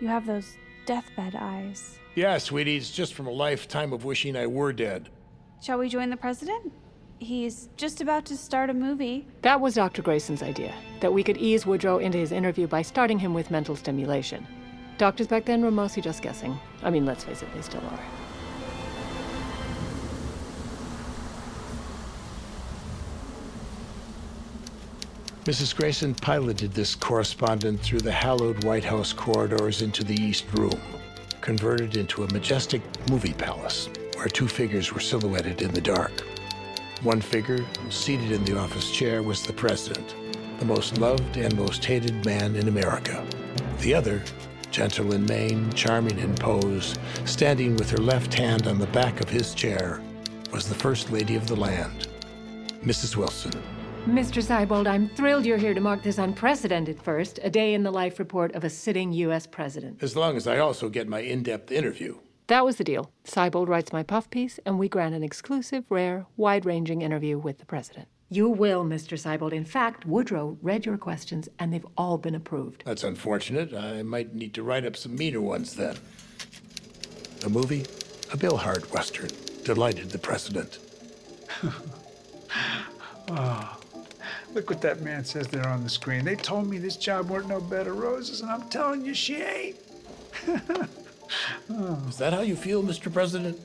You 0.00 0.08
have 0.08 0.26
those 0.26 0.56
deathbed 0.86 1.34
eyes. 1.34 1.98
Yeah, 2.14 2.38
sweetie, 2.38 2.76
it's 2.76 2.90
just 2.90 3.14
from 3.14 3.26
a 3.26 3.30
lifetime 3.30 3.92
of 3.92 4.04
wishing 4.04 4.36
I 4.36 4.46
were 4.46 4.72
dead. 4.72 5.08
Shall 5.60 5.78
we 5.78 5.88
join 5.88 6.10
the 6.10 6.16
president? 6.16 6.72
He's 7.18 7.68
just 7.76 8.00
about 8.00 8.24
to 8.26 8.36
start 8.36 8.70
a 8.70 8.74
movie. 8.74 9.26
That 9.42 9.60
was 9.60 9.74
Dr. 9.74 10.02
Grayson's 10.02 10.42
idea 10.42 10.74
that 11.00 11.12
we 11.12 11.22
could 11.22 11.38
ease 11.38 11.64
Woodrow 11.64 11.98
into 11.98 12.18
his 12.18 12.32
interview 12.32 12.66
by 12.66 12.82
starting 12.82 13.18
him 13.18 13.34
with 13.34 13.50
mental 13.50 13.76
stimulation. 13.76 14.46
Doctors 14.98 15.26
back 15.26 15.44
then 15.44 15.62
were 15.62 15.70
mostly 15.70 16.02
just 16.02 16.22
guessing. 16.22 16.58
I 16.82 16.90
mean, 16.90 17.06
let's 17.06 17.24
face 17.24 17.42
it, 17.42 17.52
they 17.54 17.62
still 17.62 17.82
are. 17.90 18.00
Mrs. 25.44 25.76
Grayson 25.76 26.14
piloted 26.14 26.72
this 26.72 26.94
correspondent 26.94 27.78
through 27.82 28.00
the 28.00 28.10
hallowed 28.10 28.64
White 28.64 28.82
House 28.82 29.12
corridors 29.12 29.82
into 29.82 30.02
the 30.02 30.18
East 30.18 30.46
Room, 30.54 30.80
converted 31.42 31.98
into 31.98 32.24
a 32.24 32.32
majestic 32.32 32.80
movie 33.10 33.34
palace 33.34 33.90
where 34.16 34.26
two 34.28 34.48
figures 34.48 34.94
were 34.94 35.00
silhouetted 35.00 35.60
in 35.60 35.70
the 35.72 35.82
dark. 35.82 36.12
One 37.02 37.20
figure, 37.20 37.62
seated 37.90 38.32
in 38.32 38.42
the 38.46 38.58
office 38.58 38.90
chair, 38.90 39.22
was 39.22 39.42
the 39.42 39.52
president, 39.52 40.14
the 40.60 40.64
most 40.64 40.96
loved 40.96 41.36
and 41.36 41.54
most 41.58 41.84
hated 41.84 42.24
man 42.24 42.56
in 42.56 42.66
America. 42.66 43.22
The 43.80 43.92
other, 43.92 44.22
gentle 44.70 45.12
in 45.12 45.26
mien, 45.26 45.70
charming 45.74 46.20
in 46.20 46.34
pose, 46.36 46.96
standing 47.26 47.76
with 47.76 47.90
her 47.90 47.98
left 47.98 48.32
hand 48.32 48.66
on 48.66 48.78
the 48.78 48.86
back 48.86 49.20
of 49.20 49.28
his 49.28 49.52
chair, 49.52 50.00
was 50.52 50.70
the 50.70 50.74
First 50.74 51.10
Lady 51.10 51.36
of 51.36 51.46
the 51.48 51.56
land, 51.56 52.08
Mrs. 52.82 53.14
Wilson. 53.14 53.52
Mr. 54.06 54.42
Seibold, 54.44 54.86
I'm 54.86 55.08
thrilled 55.08 55.46
you're 55.46 55.56
here 55.56 55.72
to 55.72 55.80
mark 55.80 56.02
this 56.02 56.18
unprecedented 56.18 57.00
first, 57.02 57.40
a 57.42 57.48
day 57.48 57.72
in 57.72 57.82
the 57.84 57.90
life 57.90 58.18
report 58.18 58.54
of 58.54 58.62
a 58.62 58.68
sitting 58.68 59.14
U.S. 59.14 59.46
president. 59.46 60.02
As 60.02 60.14
long 60.14 60.36
as 60.36 60.46
I 60.46 60.58
also 60.58 60.90
get 60.90 61.08
my 61.08 61.20
in 61.20 61.42
depth 61.42 61.72
interview. 61.72 62.18
That 62.48 62.66
was 62.66 62.76
the 62.76 62.84
deal. 62.84 63.10
Seibold 63.24 63.66
writes 63.66 63.94
my 63.94 64.02
puff 64.02 64.28
piece, 64.28 64.60
and 64.66 64.78
we 64.78 64.90
grant 64.90 65.14
an 65.14 65.22
exclusive, 65.22 65.86
rare, 65.88 66.26
wide 66.36 66.66
ranging 66.66 67.00
interview 67.00 67.38
with 67.38 67.58
the 67.58 67.64
president. 67.64 68.08
You 68.28 68.50
will, 68.50 68.84
Mr. 68.84 69.18
Seibold. 69.18 69.54
In 69.54 69.64
fact, 69.64 70.04
Woodrow 70.04 70.58
read 70.60 70.84
your 70.84 70.98
questions, 70.98 71.48
and 71.58 71.72
they've 71.72 71.86
all 71.96 72.18
been 72.18 72.34
approved. 72.34 72.82
That's 72.84 73.04
unfortunate. 73.04 73.72
I 73.72 74.02
might 74.02 74.34
need 74.34 74.52
to 74.54 74.62
write 74.62 74.84
up 74.84 74.96
some 74.98 75.16
meaner 75.16 75.40
ones 75.40 75.76
then. 75.76 75.96
A 77.46 77.48
movie? 77.48 77.86
A 78.34 78.36
Bill 78.36 78.58
Hart 78.58 78.92
Western. 78.92 79.30
Delighted 79.64 80.10
the 80.10 80.18
president. 80.18 80.78
Oh, 83.30 83.70
look 84.54 84.70
what 84.70 84.80
that 84.82 85.02
man 85.02 85.24
says 85.24 85.48
there 85.48 85.66
on 85.68 85.82
the 85.82 85.90
screen. 85.90 86.24
They 86.24 86.36
told 86.36 86.68
me 86.68 86.78
this 86.78 86.96
job 86.96 87.28
weren't 87.28 87.48
no 87.48 87.60
bed 87.60 87.86
of 87.86 87.98
roses, 87.98 88.40
and 88.40 88.50
I'm 88.50 88.68
telling 88.68 89.04
you, 89.04 89.14
she 89.14 89.36
ain't. 89.36 89.76
Is 92.08 92.18
that 92.18 92.32
how 92.32 92.42
you 92.42 92.56
feel, 92.56 92.82
Mr. 92.82 93.12
President? 93.12 93.58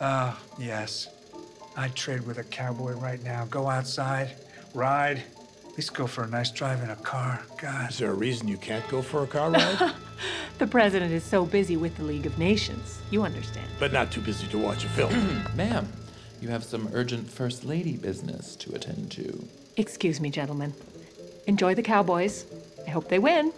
Ah, 0.00 0.38
yes. 0.58 1.08
I'd 1.76 1.94
trade 1.94 2.26
with 2.26 2.38
a 2.38 2.44
cowboy 2.44 2.92
right 2.94 3.22
now. 3.22 3.44
Go 3.46 3.68
outside, 3.68 4.30
ride, 4.74 5.22
at 5.66 5.76
least 5.76 5.94
go 5.94 6.06
for 6.06 6.24
a 6.24 6.26
nice 6.28 6.50
drive 6.50 6.82
in 6.82 6.90
a 6.90 6.96
car. 6.96 7.42
God. 7.60 7.90
Is 7.90 7.98
there 7.98 8.10
a 8.10 8.14
reason 8.14 8.48
you 8.48 8.56
can't 8.56 8.86
go 8.88 9.02
for 9.02 9.22
a 9.22 9.26
car 9.26 9.50
ride? 9.50 9.92
The 10.58 10.66
president 10.66 11.12
is 11.12 11.22
so 11.22 11.46
busy 11.46 11.76
with 11.76 11.96
the 11.96 12.02
League 12.02 12.26
of 12.26 12.36
Nations. 12.36 12.98
You 13.12 13.22
understand. 13.22 13.68
but 13.78 13.92
not 13.92 14.10
too 14.10 14.20
busy 14.20 14.48
to 14.48 14.58
watch 14.58 14.84
a 14.84 14.88
film. 14.88 15.12
Ma'am, 15.54 15.86
you 16.40 16.48
have 16.48 16.64
some 16.64 16.88
urgent 16.92 17.30
First 17.30 17.64
Lady 17.64 17.96
business 17.96 18.56
to 18.56 18.74
attend 18.74 19.12
to. 19.12 19.46
Excuse 19.78 20.20
me, 20.20 20.28
gentlemen. 20.28 20.74
Enjoy 21.46 21.72
the 21.72 21.82
Cowboys. 21.84 22.46
I 22.86 22.90
hope 22.90 23.08
they 23.08 23.20
win. 23.20 23.52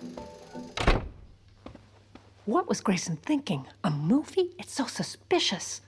What 2.45 2.69
was 2.69 2.83
Grayson 2.83 3.17
thinking? 3.17 3.65
A 3.85 3.91
movie? 3.91 4.51
It's 4.59 4.73
so 4.75 4.85
suspicious. 4.85 5.81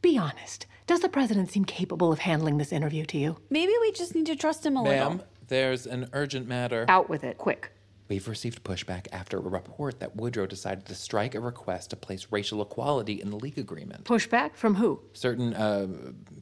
Be 0.00 0.16
honest. 0.16 0.66
Does 0.86 1.00
the 1.00 1.08
president 1.08 1.50
seem 1.50 1.64
capable 1.64 2.12
of 2.12 2.20
handling 2.20 2.58
this 2.58 2.70
interview 2.72 3.04
to 3.06 3.18
you? 3.18 3.38
Maybe 3.50 3.72
we 3.80 3.90
just 3.90 4.14
need 4.14 4.26
to 4.26 4.36
trust 4.36 4.64
him 4.64 4.76
a 4.76 4.84
Ma'am, 4.84 5.12
little. 5.12 5.26
there's 5.48 5.84
an 5.86 6.08
urgent 6.12 6.46
matter. 6.46 6.84
Out 6.88 7.08
with 7.08 7.24
it, 7.24 7.36
quick. 7.38 7.72
We've 8.12 8.28
received 8.28 8.62
pushback 8.62 9.06
after 9.10 9.38
a 9.38 9.40
report 9.40 10.00
that 10.00 10.16
Woodrow 10.16 10.44
decided 10.46 10.84
to 10.84 10.94
strike 10.94 11.34
a 11.34 11.40
request 11.40 11.88
to 11.90 11.96
place 11.96 12.26
racial 12.30 12.60
equality 12.60 13.22
in 13.22 13.30
the 13.30 13.36
league 13.36 13.56
agreement. 13.56 14.04
Pushback 14.04 14.54
from 14.54 14.74
who? 14.74 15.00
Certain 15.14 15.54
uh, 15.54 15.86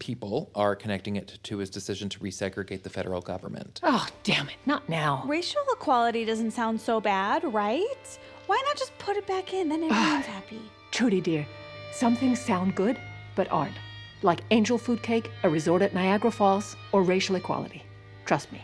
people 0.00 0.50
are 0.56 0.74
connecting 0.74 1.14
it 1.14 1.38
to 1.44 1.58
his 1.58 1.70
decision 1.70 2.08
to 2.08 2.18
resegregate 2.18 2.82
the 2.82 2.90
federal 2.90 3.20
government. 3.20 3.78
Oh, 3.84 4.04
damn 4.24 4.48
it, 4.48 4.56
not 4.66 4.88
now. 4.88 5.22
Racial 5.28 5.62
equality 5.70 6.24
doesn't 6.24 6.50
sound 6.50 6.80
so 6.80 7.00
bad, 7.00 7.44
right? 7.54 8.18
Why 8.48 8.60
not 8.66 8.76
just 8.76 8.98
put 8.98 9.16
it 9.16 9.28
back 9.28 9.54
in? 9.54 9.68
Then 9.68 9.84
everyone's 9.84 10.26
happy. 10.38 10.60
Trudy, 10.90 11.20
dear, 11.20 11.46
some 11.92 12.16
things 12.16 12.40
sound 12.40 12.74
good, 12.74 12.98
but 13.36 13.48
aren't. 13.52 13.76
Like 14.22 14.40
angel 14.50 14.76
food 14.76 15.04
cake, 15.04 15.30
a 15.44 15.48
resort 15.48 15.82
at 15.82 15.94
Niagara 15.94 16.32
Falls, 16.32 16.74
or 16.90 17.04
racial 17.04 17.36
equality. 17.36 17.84
Trust 18.26 18.50
me. 18.50 18.60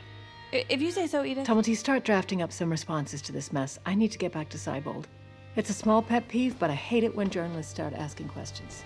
I- 0.52 0.64
If 0.68 0.80
you 0.80 0.90
say 0.90 1.06
so, 1.06 1.24
Edith. 1.24 1.46
Tumulty, 1.46 1.76
start 1.76 2.04
drafting 2.04 2.42
up 2.42 2.52
some 2.52 2.70
responses 2.70 3.20
to 3.22 3.32
this 3.32 3.52
mess. 3.52 3.78
I 3.84 3.94
need 3.94 4.12
to 4.12 4.18
get 4.18 4.32
back 4.32 4.48
to 4.50 4.58
Seibold. 4.58 5.04
It's 5.56 5.70
a 5.70 5.74
small 5.74 6.02
pet 6.02 6.28
peeve, 6.28 6.58
but 6.58 6.70
I 6.70 6.74
hate 6.74 7.04
it 7.04 7.14
when 7.16 7.30
journalists 7.30 7.72
start 7.72 7.94
asking 7.94 8.28
questions. 8.28 8.84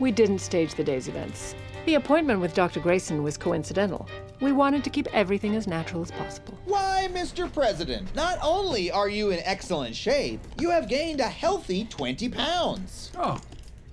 We 0.00 0.12
didn't 0.12 0.38
stage 0.38 0.74
the 0.74 0.84
day's 0.84 1.08
events. 1.08 1.54
The 1.84 1.94
appointment 1.96 2.40
with 2.40 2.54
Dr. 2.54 2.78
Grayson 2.80 3.22
was 3.22 3.36
coincidental. 3.36 4.08
We 4.40 4.52
wanted 4.52 4.84
to 4.84 4.90
keep 4.90 5.08
everything 5.12 5.56
as 5.56 5.66
natural 5.66 6.02
as 6.02 6.10
possible. 6.12 6.56
Why, 6.66 7.08
Mr. 7.12 7.52
President, 7.52 8.14
not 8.14 8.38
only 8.42 8.90
are 8.90 9.08
you 9.08 9.30
in 9.30 9.40
excellent 9.42 9.96
shape, 9.96 10.40
you 10.60 10.70
have 10.70 10.88
gained 10.88 11.20
a 11.20 11.24
healthy 11.28 11.84
20 11.86 12.28
pounds. 12.28 13.10
Oh, 13.16 13.40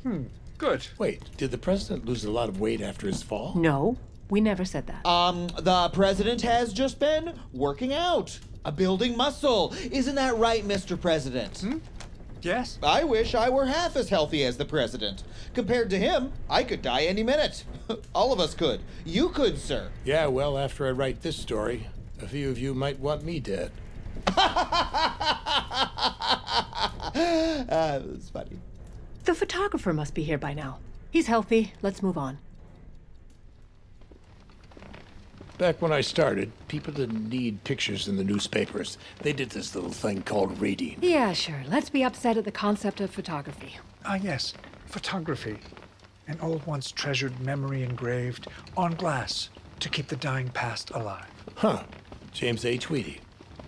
hmm, 0.04 0.24
good. 0.58 0.88
Wait, 1.00 1.24
did 1.38 1.52
the 1.52 1.58
president 1.58 2.06
lose 2.06 2.24
a 2.24 2.32
lot 2.32 2.50
of 2.50 2.60
weight 2.60 2.82
after 2.82 3.08
his 3.08 3.24
fall? 3.24 3.54
No, 3.56 3.98
we 4.30 4.42
never 4.42 4.66
said 4.66 4.88
that. 4.88 5.06
Um, 5.06 5.48
the 5.48 5.90
president 5.94 6.42
has 6.42 6.74
just 6.74 7.00
been 7.00 7.40
working 7.54 7.94
out, 7.94 8.40
a 8.64 8.72
building 8.72 9.16
muscle. 9.16 9.74
Isn't 9.92 10.16
that 10.16 10.38
right, 10.38 10.64
Mr. 10.64 11.00
President? 11.00 11.60
Hmm? 11.60 11.78
Yes. 12.42 12.78
I 12.84 13.04
wish 13.04 13.34
I 13.34 13.50
were 13.50 13.66
half 13.66 13.96
as 13.96 14.10
healthy 14.10 14.44
as 14.44 14.58
the 14.58 14.66
president. 14.66 15.24
Compared 15.56 15.90
to 15.90 15.98
him, 15.98 16.32
I 16.48 16.64
could 16.64 16.84
die 16.84 17.04
any 17.04 17.24
minute. 17.24 17.64
All 18.16 18.32
of 18.32 18.40
us 18.40 18.54
could. 18.54 18.82
You 19.04 19.30
could, 19.30 19.58
sir. 19.58 19.90
Yeah, 20.04 20.28
well, 20.28 20.58
after 20.58 20.86
I 20.86 20.92
write 20.92 21.24
this 21.24 21.38
story, 21.38 21.88
a 22.22 22.28
few 22.28 22.50
of 22.50 22.60
you 22.60 22.76
might 22.76 23.00
want 23.00 23.24
me 23.24 23.40
dead. 23.40 23.72
uh, 24.38 24.82
it's 28.14 28.30
funny. 28.30 28.60
The 29.24 29.34
photographer 29.34 29.92
must 29.92 30.14
be 30.14 30.24
here 30.24 30.38
by 30.38 30.54
now. 30.54 30.78
He's 31.10 31.28
healthy. 31.28 31.74
Let's 31.82 32.04
move 32.04 32.18
on. 32.18 32.38
Back 35.58 35.82
when 35.82 35.94
I 35.94 36.02
started, 36.02 36.52
people 36.68 36.92
didn't 36.92 37.30
need 37.30 37.64
pictures 37.64 38.10
in 38.10 38.18
the 38.18 38.26
newspapers. 38.26 38.98
They 39.20 39.32
did 39.32 39.52
this 39.52 39.74
little 39.74 39.92
thing 39.92 40.22
called 40.22 40.60
reading. 40.60 40.98
Yeah, 41.02 41.32
sure. 41.32 41.64
Let's 41.70 41.90
be 41.90 42.04
upset 42.04 42.36
at 42.36 42.44
the 42.44 42.52
concept 42.52 43.00
of 43.00 43.10
photography. 43.10 43.78
Ah, 44.04 44.16
yes, 44.16 44.54
photography. 44.86 45.58
An 46.28 46.38
old 46.42 46.66
once 46.68 46.92
treasured 46.92 47.40
memory 47.40 47.84
engraved 47.84 48.48
on 48.76 48.96
glass 48.96 49.50
to 49.80 49.88
keep 49.88 50.08
the 50.08 50.18
dying 50.18 50.50
past 50.50 50.92
alive. 50.92 51.32
Huh. 51.56 51.84
James 52.34 52.66
A. 52.66 52.78
Tweedy. 52.78 53.22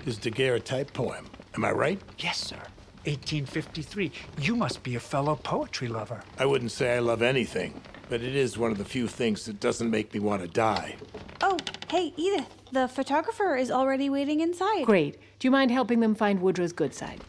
His 0.03 0.17
daguerreotype 0.17 0.91
poem. 0.91 1.29
Am 1.55 1.63
I 1.63 1.71
right? 1.71 2.01
Yes, 2.19 2.37
sir. 2.37 2.59
1853. 3.05 4.11
You 4.41 4.57
must 4.57 4.83
be 4.83 4.95
a 4.95 4.99
fellow 4.99 5.37
poetry 5.37 5.87
lover. 5.87 6.21
I 6.37 6.45
wouldn't 6.45 6.71
say 6.71 6.97
I 6.97 6.99
love 6.99 7.21
anything, 7.21 7.81
but 8.09 8.21
it 8.21 8.35
is 8.35 8.57
one 8.57 8.71
of 8.71 8.77
the 8.77 8.83
few 8.83 9.07
things 9.07 9.45
that 9.45 9.61
doesn't 9.61 9.89
make 9.89 10.13
me 10.13 10.19
want 10.19 10.41
to 10.41 10.49
die. 10.49 10.97
Oh, 11.41 11.57
hey, 11.89 12.13
Edith. 12.17 12.47
The 12.71 12.87
photographer 12.87 13.55
is 13.55 13.71
already 13.71 14.09
waiting 14.09 14.41
inside. 14.41 14.85
Great. 14.85 15.19
Do 15.39 15.47
you 15.47 15.51
mind 15.51 15.71
helping 15.71 15.99
them 15.99 16.15
find 16.15 16.41
Woodrow's 16.41 16.73
good 16.73 16.93
side? 16.93 17.21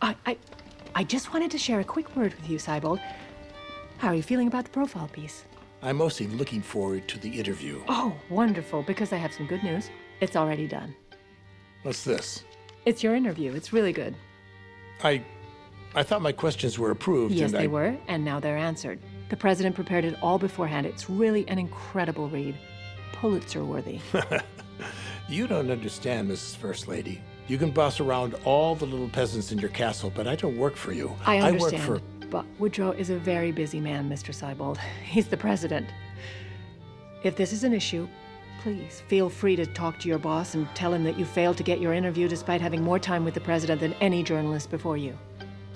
I, 0.00 0.16
I, 0.26 0.36
I 0.94 1.04
just 1.04 1.32
wanted 1.32 1.50
to 1.50 1.58
share 1.58 1.80
a 1.80 1.84
quick 1.84 2.14
word 2.16 2.34
with 2.34 2.48
you, 2.48 2.58
Seibold. 2.58 3.00
How 3.98 4.08
are 4.08 4.14
you 4.14 4.22
feeling 4.22 4.48
about 4.48 4.64
the 4.64 4.70
profile 4.70 5.08
piece? 5.08 5.44
I'm 5.82 5.96
mostly 5.96 6.26
looking 6.26 6.62
forward 6.62 7.08
to 7.08 7.18
the 7.18 7.38
interview. 7.38 7.82
Oh, 7.88 8.14
wonderful, 8.28 8.82
because 8.82 9.12
I 9.12 9.16
have 9.16 9.32
some 9.32 9.46
good 9.46 9.62
news. 9.62 9.90
It's 10.20 10.36
already 10.36 10.66
done. 10.66 10.94
What's 11.82 12.04
this? 12.04 12.44
It's 12.84 13.02
your 13.02 13.14
interview. 13.14 13.54
It's 13.54 13.72
really 13.72 13.92
good. 13.92 14.14
I 15.02 15.24
I 15.94 16.02
thought 16.02 16.22
my 16.22 16.32
questions 16.32 16.78
were 16.78 16.90
approved 16.90 17.34
Yes, 17.34 17.50
and 17.50 17.58
they 17.58 17.64
I... 17.64 17.66
were, 17.66 17.96
and 18.06 18.24
now 18.24 18.38
they're 18.38 18.56
answered. 18.56 19.00
The 19.28 19.36
president 19.36 19.74
prepared 19.74 20.04
it 20.04 20.16
all 20.22 20.38
beforehand. 20.38 20.86
It's 20.86 21.10
really 21.10 21.48
an 21.48 21.58
incredible 21.58 22.28
read. 22.28 22.56
Pulitzer 23.12 23.64
worthy. 23.64 24.00
you 25.28 25.46
don't 25.46 25.70
understand, 25.70 26.30
Mrs. 26.30 26.56
First 26.56 26.88
Lady. 26.88 27.22
You 27.46 27.58
can 27.58 27.70
boss 27.70 28.00
around 28.00 28.36
all 28.44 28.74
the 28.74 28.86
little 28.86 29.08
peasants 29.08 29.50
in 29.50 29.58
your 29.58 29.70
castle, 29.70 30.12
but 30.14 30.28
I 30.28 30.36
don't 30.36 30.56
work 30.56 30.76
for 30.76 30.92
you. 30.92 31.14
I 31.26 31.38
understand. 31.40 31.88
work 31.88 32.00
for 32.00 32.26
But 32.26 32.46
Woodrow 32.58 32.92
is 32.92 33.10
a 33.10 33.18
very 33.18 33.50
busy 33.50 33.80
man, 33.80 34.08
Mr. 34.08 34.32
Seibold. 34.32 34.78
He's 35.04 35.26
the 35.26 35.36
president. 35.36 35.88
If 37.24 37.36
this 37.36 37.52
is 37.52 37.64
an 37.64 37.72
issue, 37.72 38.08
please 38.62 39.02
feel 39.08 39.28
free 39.28 39.56
to 39.56 39.66
talk 39.66 39.98
to 40.00 40.08
your 40.08 40.18
boss 40.18 40.54
and 40.54 40.68
tell 40.74 40.92
him 40.92 41.02
that 41.04 41.18
you 41.18 41.24
failed 41.24 41.56
to 41.56 41.62
get 41.62 41.80
your 41.80 41.92
interview 41.92 42.28
despite 42.28 42.60
having 42.60 42.82
more 42.82 42.98
time 42.98 43.24
with 43.24 43.34
the 43.34 43.40
president 43.40 43.80
than 43.80 43.94
any 43.94 44.22
journalist 44.22 44.70
before 44.70 44.96
you 44.96 45.18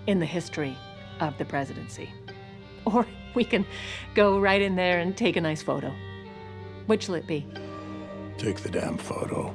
in 0.07 0.21
the 0.21 0.27
history 0.27 0.77
of 1.21 1.37
the 1.39 1.45
presidency. 1.45 2.11
Or 2.87 3.07
we 3.35 3.45
can 3.45 3.65
go 4.15 4.39
right 4.39 4.61
in 4.61 4.77
there 4.77 5.01
and 5.01 5.17
take 5.17 5.37
a 5.37 5.41
nice 5.41 5.63
photo. 5.63 5.91
Which 6.87 7.09
will 7.09 7.17
it 7.17 7.27
be? 7.27 7.47
Take 8.39 8.61
the 8.61 8.71
damn 8.71 8.99
photo. 8.99 9.55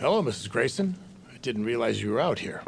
Hello, 0.00 0.22
Mrs. 0.22 0.48
Grayson. 0.48 0.96
I 1.30 1.36
didn't 1.42 1.64
realize 1.66 2.02
you 2.02 2.10
were 2.10 2.20
out 2.20 2.38
here. 2.38 2.62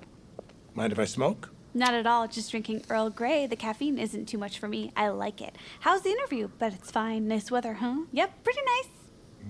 Mind 0.74 0.92
if 0.92 0.98
I 0.98 1.06
smoke? 1.06 1.48
Not 1.72 1.94
at 1.94 2.06
all. 2.06 2.28
Just 2.28 2.50
drinking 2.50 2.84
Earl 2.90 3.08
Grey. 3.08 3.46
The 3.46 3.56
caffeine 3.56 3.98
isn't 3.98 4.26
too 4.26 4.36
much 4.36 4.58
for 4.58 4.68
me. 4.68 4.92
I 4.98 5.08
like 5.08 5.40
it. 5.40 5.56
How's 5.80 6.02
the 6.02 6.10
interview? 6.10 6.50
But 6.58 6.74
it's 6.74 6.90
fine. 6.90 7.28
Nice 7.28 7.50
weather, 7.50 7.72
huh? 7.72 8.00
Yep, 8.12 8.44
pretty 8.44 8.60
nice. 8.66 8.88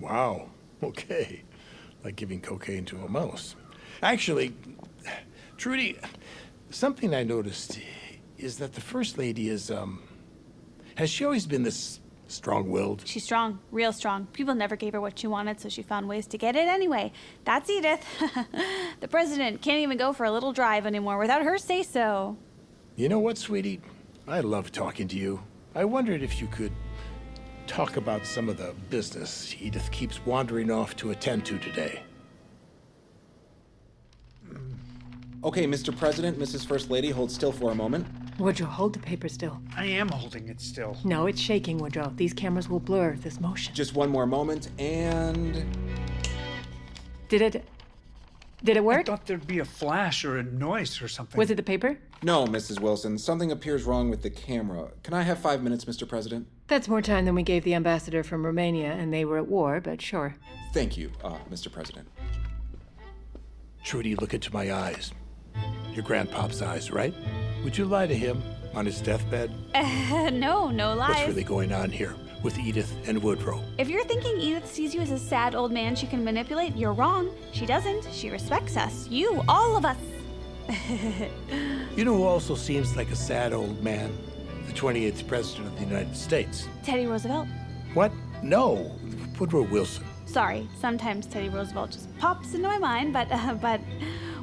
Wow. 0.01 0.49
Okay. 0.85 1.43
Like 2.05 2.15
giving 2.17 2.41
cocaine 2.41 2.85
to 2.87 3.05
a 3.05 3.09
mouse. 3.09 3.57
Actually, 4.03 4.53
Trudy, 5.57 5.97
something 6.71 7.15
I 7.15 7.23
noticed 7.25 7.81
is 8.39 8.59
that 8.59 8.75
the 8.75 8.81
First 8.81 9.19
Lady 9.19 9.49
is, 9.49 9.73
um. 9.73 10.03
Has 10.97 11.09
she 11.11 11.25
always 11.25 11.47
been 11.47 11.63
this 11.65 12.01
strong 12.33 12.71
willed? 12.71 13.03
She's 13.05 13.25
strong, 13.25 13.61
real 13.71 13.93
strong. 13.93 14.27
People 14.33 14.55
never 14.55 14.77
gave 14.77 14.93
her 14.93 15.01
what 15.01 15.19
she 15.19 15.27
wanted, 15.27 15.61
so 15.61 15.69
she 15.69 15.83
found 15.83 16.09
ways 16.09 16.27
to 16.29 16.39
get 16.39 16.57
it 16.57 16.69
anyway. 16.69 17.13
That's 17.45 17.69
Edith. 17.71 18.05
the 19.01 19.09
president 19.09 19.63
can't 19.63 19.81
even 19.81 19.97
go 19.99 20.13
for 20.13 20.25
a 20.25 20.33
little 20.33 20.53
drive 20.53 20.87
anymore 20.87 21.19
without 21.19 21.43
her 21.43 21.59
say 21.59 21.83
so. 21.83 22.37
You 22.97 23.09
know 23.09 23.19
what, 23.19 23.39
sweetie? 23.39 23.81
I 24.27 24.41
love 24.41 24.73
talking 24.73 25.09
to 25.09 25.17
you. 25.17 25.43
I 25.75 25.85
wondered 25.85 26.23
if 26.23 26.41
you 26.41 26.47
could 26.49 26.73
talk 27.67 27.97
about 27.97 28.27
some 28.27 28.49
of 28.49 28.59
the 28.59 28.75
business 28.91 29.55
Edith 29.61 29.91
keeps 29.91 30.25
wandering 30.27 30.71
off 30.71 30.95
to 30.97 31.11
attend 31.11 31.47
to 31.47 31.59
today. 31.59 32.03
Okay, 35.45 35.67
Mr. 35.67 35.97
President, 35.97 36.39
Mrs. 36.39 36.65
First 36.65 36.91
Lady, 36.91 37.11
hold 37.11 37.31
still 37.31 37.51
for 37.51 37.73
a 37.73 37.75
moment. 37.75 38.07
Woodrow, 38.39 38.67
hold 38.67 38.95
the 38.95 38.99
paper 38.99 39.29
still. 39.29 39.61
I 39.77 39.87
am 39.87 40.09
holding 40.09 40.49
it 40.49 40.61
still. 40.61 40.97
No, 41.05 41.27
it's 41.27 41.41
shaking, 41.41 41.79
Woodrow. 41.79 42.13
These 42.17 42.33
cameras 42.33 42.69
will 42.69 42.81
blur 42.81 43.17
this 43.17 43.41
motion. 43.41 43.75
Just 43.75 43.95
one 43.95 44.11
more 44.11 44.27
moment, 44.27 44.71
and. 44.79 45.65
Did 47.29 47.43
it. 47.43 47.65
Did 48.65 48.77
it 48.77 48.85
work? 48.85 49.01
I 49.09 49.13
thought 49.13 49.27
there'd 49.27 49.47
be 49.47 49.59
a 49.59 49.65
flash 49.65 50.25
or 50.25 50.39
a 50.39 50.43
noise 50.43 51.03
or 51.03 51.09
something. 51.09 51.37
Was 51.37 51.51
it 51.51 51.57
the 51.57 51.63
paper? 51.65 51.99
No, 52.23 52.47
Mrs. 52.47 52.79
Wilson. 52.79 53.19
Something 53.19 53.51
appears 53.51 53.83
wrong 53.83 54.09
with 54.09 54.23
the 54.23 54.31
camera. 54.31 54.91
Can 55.03 55.15
I 55.15 55.23
have 55.23 55.39
five 55.39 55.63
minutes, 55.63 55.85
Mr. 55.85 56.09
President? 56.09 56.47
That's 56.69 56.87
more 56.89 57.03
time 57.03 57.25
than 57.25 57.35
we 57.35 57.43
gave 57.43 57.65
the 57.65 57.75
ambassador 57.75 58.23
from 58.23 58.47
Romania, 58.47 58.93
and 58.93 59.13
they 59.13 59.25
were 59.25 59.39
at 59.39 59.49
war, 59.49 59.81
but 59.81 60.01
sure. 60.01 60.37
Thank 60.73 60.97
you, 60.97 61.11
uh, 61.25 61.39
Mr. 61.51 61.71
President. 61.73 62.09
Trudy, 63.83 64.15
look 64.15 64.33
into 64.33 64.53
my 64.53 64.73
eyes. 64.73 65.13
Your 65.93 66.05
grandpop's 66.05 66.63
eyes, 66.63 66.93
right? 66.93 67.15
Would 67.65 67.79
you 67.79 67.85
lie 67.85 68.07
to 68.09 68.15
him 68.15 68.43
on 68.75 68.87
his 68.87 69.01
deathbed? 69.01 69.53
Uh, 69.75 70.31
no, 70.33 70.71
no 70.71 70.95
lies. 70.95 71.11
What's 71.11 71.29
really 71.29 71.45
going 71.45 71.73
on 71.73 71.91
here 71.91 72.15
with 72.43 72.59
Edith 72.59 72.93
and 73.07 73.23
Woodrow? 73.23 73.63
If 73.79 73.89
you're 73.89 74.05
thinking 74.05 74.41
Edith 74.41 74.67
sees 74.67 74.93
you 74.95 75.01
as 75.01 75.13
a 75.13 75.19
sad 75.19 75.55
old 75.55 75.71
man 75.71 75.95
she 75.95 76.07
can 76.07 76.25
manipulate, 76.25 76.77
you're 76.77 76.93
wrong. 76.93 77.31
She 77.53 77.65
doesn't. 77.65 78.09
She 78.13 78.31
respects 78.31 78.77
us. 78.77 79.09
You, 79.09 79.45
all 79.49 79.77
of 79.77 79.85
us. 79.85 79.97
you 81.97 82.05
know 82.05 82.17
who 82.17 82.25
also 82.25 82.55
seems 82.55 82.97
like 82.97 83.11
a 83.11 83.17
sad 83.17 83.53
old 83.53 83.83
man? 83.83 84.17
The 84.67 84.73
28th 84.73 85.27
President 85.29 85.69
of 85.69 85.79
the 85.79 85.85
United 85.85 86.17
States. 86.17 86.69
Teddy 86.83 87.07
Roosevelt. 87.07 87.47
What? 87.95 88.13
No, 88.43 88.91
Woodrow 89.39 89.63
Wilson. 89.63 90.05
Sorry, 90.25 90.67
sometimes 90.81 91.27
Teddy 91.27 91.49
Roosevelt 91.49 91.91
just 91.91 92.17
pops 92.19 92.55
into 92.55 92.67
my 92.67 92.79
mind, 92.79 93.13
but 93.13 93.29
uh, 93.31 93.55
but 93.55 93.81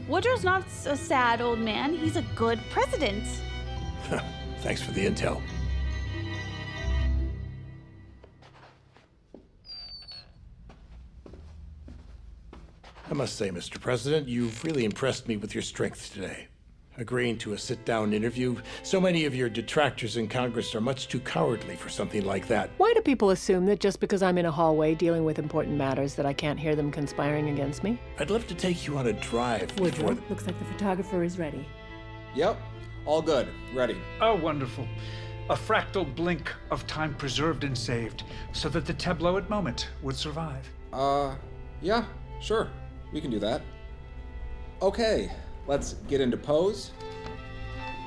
Woodrow's 0.10 0.44
not 0.44 0.66
a 0.88 0.98
sad 0.98 1.40
old 1.40 1.60
man. 1.60 1.94
He's 1.94 2.16
a 2.16 2.24
good 2.36 2.60
president. 2.72 3.24
Thanks 4.62 4.82
for 4.82 4.92
the 4.92 5.06
intel. 5.06 5.40
I 13.08 13.14
must 13.14 13.38
say, 13.38 13.52
Mr. 13.52 13.80
President, 13.80 14.28
you've 14.28 14.64
really 14.64 14.84
impressed 14.84 15.28
me 15.28 15.38
with 15.38 15.54
your 15.54 15.62
strength 15.62 16.12
today. 16.12 16.49
Agreeing 17.00 17.38
to 17.40 17.54
a 17.54 17.58
sit 17.58 17.84
down 17.86 18.14
interview. 18.14 18.56
So 18.84 19.00
many 19.00 19.26
of 19.26 19.34
your 19.36 19.50
detractors 19.50 20.18
in 20.18 20.28
Congress 20.28 20.76
are 20.76 20.82
much 20.82 21.08
too 21.08 21.20
cowardly 21.20 21.76
for 21.76 21.90
something 21.90 22.26
like 22.26 22.48
that. 22.48 22.70
Why 22.78 22.94
do 22.94 23.02
people 23.02 23.30
assume 23.32 23.66
that 23.68 23.80
just 23.80 24.00
because 24.00 24.22
I'm 24.22 24.38
in 24.38 24.46
a 24.46 24.52
hallway 24.52 24.96
dealing 24.96 25.24
with 25.24 25.40
important 25.40 25.78
matters 25.78 26.16
that 26.16 26.26
I 26.26 26.34
can't 26.34 26.60
hear 26.60 26.76
them 26.76 26.92
conspiring 26.92 27.50
against 27.50 27.84
me? 27.84 28.00
I'd 28.20 28.30
love 28.30 28.48
to 28.48 28.56
take 28.56 28.86
you 28.88 28.98
on 28.98 29.08
a 29.08 29.14
drive 29.14 29.78
Woodrow, 29.80 30.10
before. 30.10 30.30
looks 30.30 30.46
like 30.46 30.58
the 30.60 30.66
photographer 30.66 31.24
is 31.24 31.40
ready. 31.40 31.66
Yep, 32.36 32.58
all 33.06 33.22
good. 33.22 33.48
Ready. 33.74 33.98
Oh, 34.22 34.36
wonderful. 34.36 34.88
A 35.50 35.56
fractal 35.56 36.14
blink 36.16 36.54
of 36.70 36.86
time 36.86 37.16
preserved 37.16 37.64
and 37.64 37.76
saved, 37.76 38.24
so 38.54 38.70
that 38.70 38.86
the 38.86 38.94
tableau 38.94 39.38
at 39.38 39.50
moment 39.50 39.90
would 40.04 40.16
survive. 40.16 40.70
Uh, 40.94 41.34
yeah, 41.82 42.06
sure. 42.40 42.70
We 43.12 43.20
can 43.20 43.32
do 43.32 43.40
that. 43.40 43.62
Okay, 44.82 45.32
let's 45.70 45.94
get 46.08 46.20
into 46.20 46.36
pose. 46.36 46.90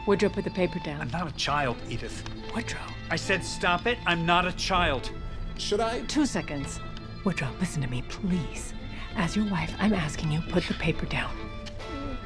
Woodrow, 0.04 0.28
put 0.28 0.42
the 0.42 0.50
paper 0.50 0.80
down. 0.80 1.00
I'm 1.00 1.10
not 1.10 1.28
a 1.28 1.36
child, 1.36 1.76
Edith. 1.88 2.24
Woodrow. 2.54 2.80
I 3.08 3.14
said 3.14 3.44
stop 3.44 3.86
it. 3.86 3.98
I'm 4.04 4.26
not 4.26 4.46
a 4.46 4.52
child. 4.52 5.12
Should 5.58 5.78
I? 5.78 6.00
Two 6.06 6.26
seconds. 6.26 6.80
Woodrow, 7.24 7.48
listen 7.60 7.80
to 7.82 7.88
me, 7.88 8.02
please. 8.08 8.74
As 9.14 9.36
your 9.36 9.48
wife, 9.48 9.72
I'm 9.78 9.94
asking 9.94 10.32
you, 10.32 10.40
put 10.48 10.64
the 10.64 10.74
paper 10.74 11.06
down. 11.06 11.32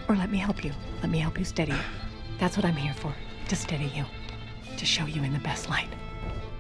Or 0.09 0.16
let 0.16 0.31
me 0.31 0.38
help 0.38 0.64
you. 0.64 0.72
Let 1.03 1.11
me 1.11 1.18
help 1.18 1.38
you 1.38 1.44
steady 1.44 1.72
you. 1.72 1.79
That's 2.38 2.57
what 2.57 2.64
I'm 2.64 2.77
here 2.77 2.94
for, 2.94 3.12
to 3.49 3.57
steady 3.57 3.92
you. 3.94 4.07
To 4.79 4.87
show 4.87 5.05
you 5.05 5.22
in 5.22 5.35
the 5.35 5.38
best 5.40 5.68
light. 5.68 5.90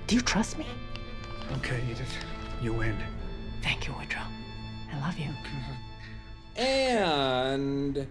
Do 0.06 0.16
you 0.16 0.20
trust 0.20 0.58
me? 0.58 0.66
Okay, 1.58 1.80
Edith. 1.90 2.12
You 2.60 2.74
win. 2.74 2.96
Thank 3.62 3.88
you, 3.88 3.94
Woodrow. 3.94 4.22
I 4.92 5.00
love 5.00 5.18
you. 5.18 5.30
And. 6.56 8.06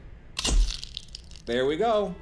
There 1.46 1.66
we 1.68 1.78
go. 1.78 2.14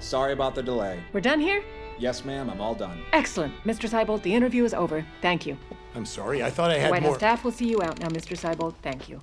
Sorry 0.00 0.32
about 0.32 0.54
the 0.56 0.62
delay. 0.62 1.00
We're 1.12 1.20
done 1.20 1.38
here? 1.38 1.62
Yes, 1.98 2.24
ma'am, 2.24 2.50
I'm 2.50 2.60
all 2.60 2.74
done. 2.74 3.00
Excellent. 3.12 3.54
Mr. 3.64 3.88
Seibold, 3.88 4.22
the 4.22 4.34
interview 4.34 4.64
is 4.64 4.74
over. 4.74 5.06
Thank 5.20 5.46
you. 5.46 5.56
I'm 5.94 6.04
sorry, 6.04 6.42
I 6.42 6.50
thought 6.50 6.70
I 6.70 6.74
The 6.74 6.80
had 6.80 6.90
White 6.90 7.02
House 7.02 7.16
staff 7.16 7.44
will 7.44 7.52
see 7.52 7.68
you 7.68 7.80
out 7.82 8.00
now, 8.00 8.08
Mr. 8.08 8.36
Seibold. 8.36 8.74
Thank 8.82 9.08
you. 9.08 9.20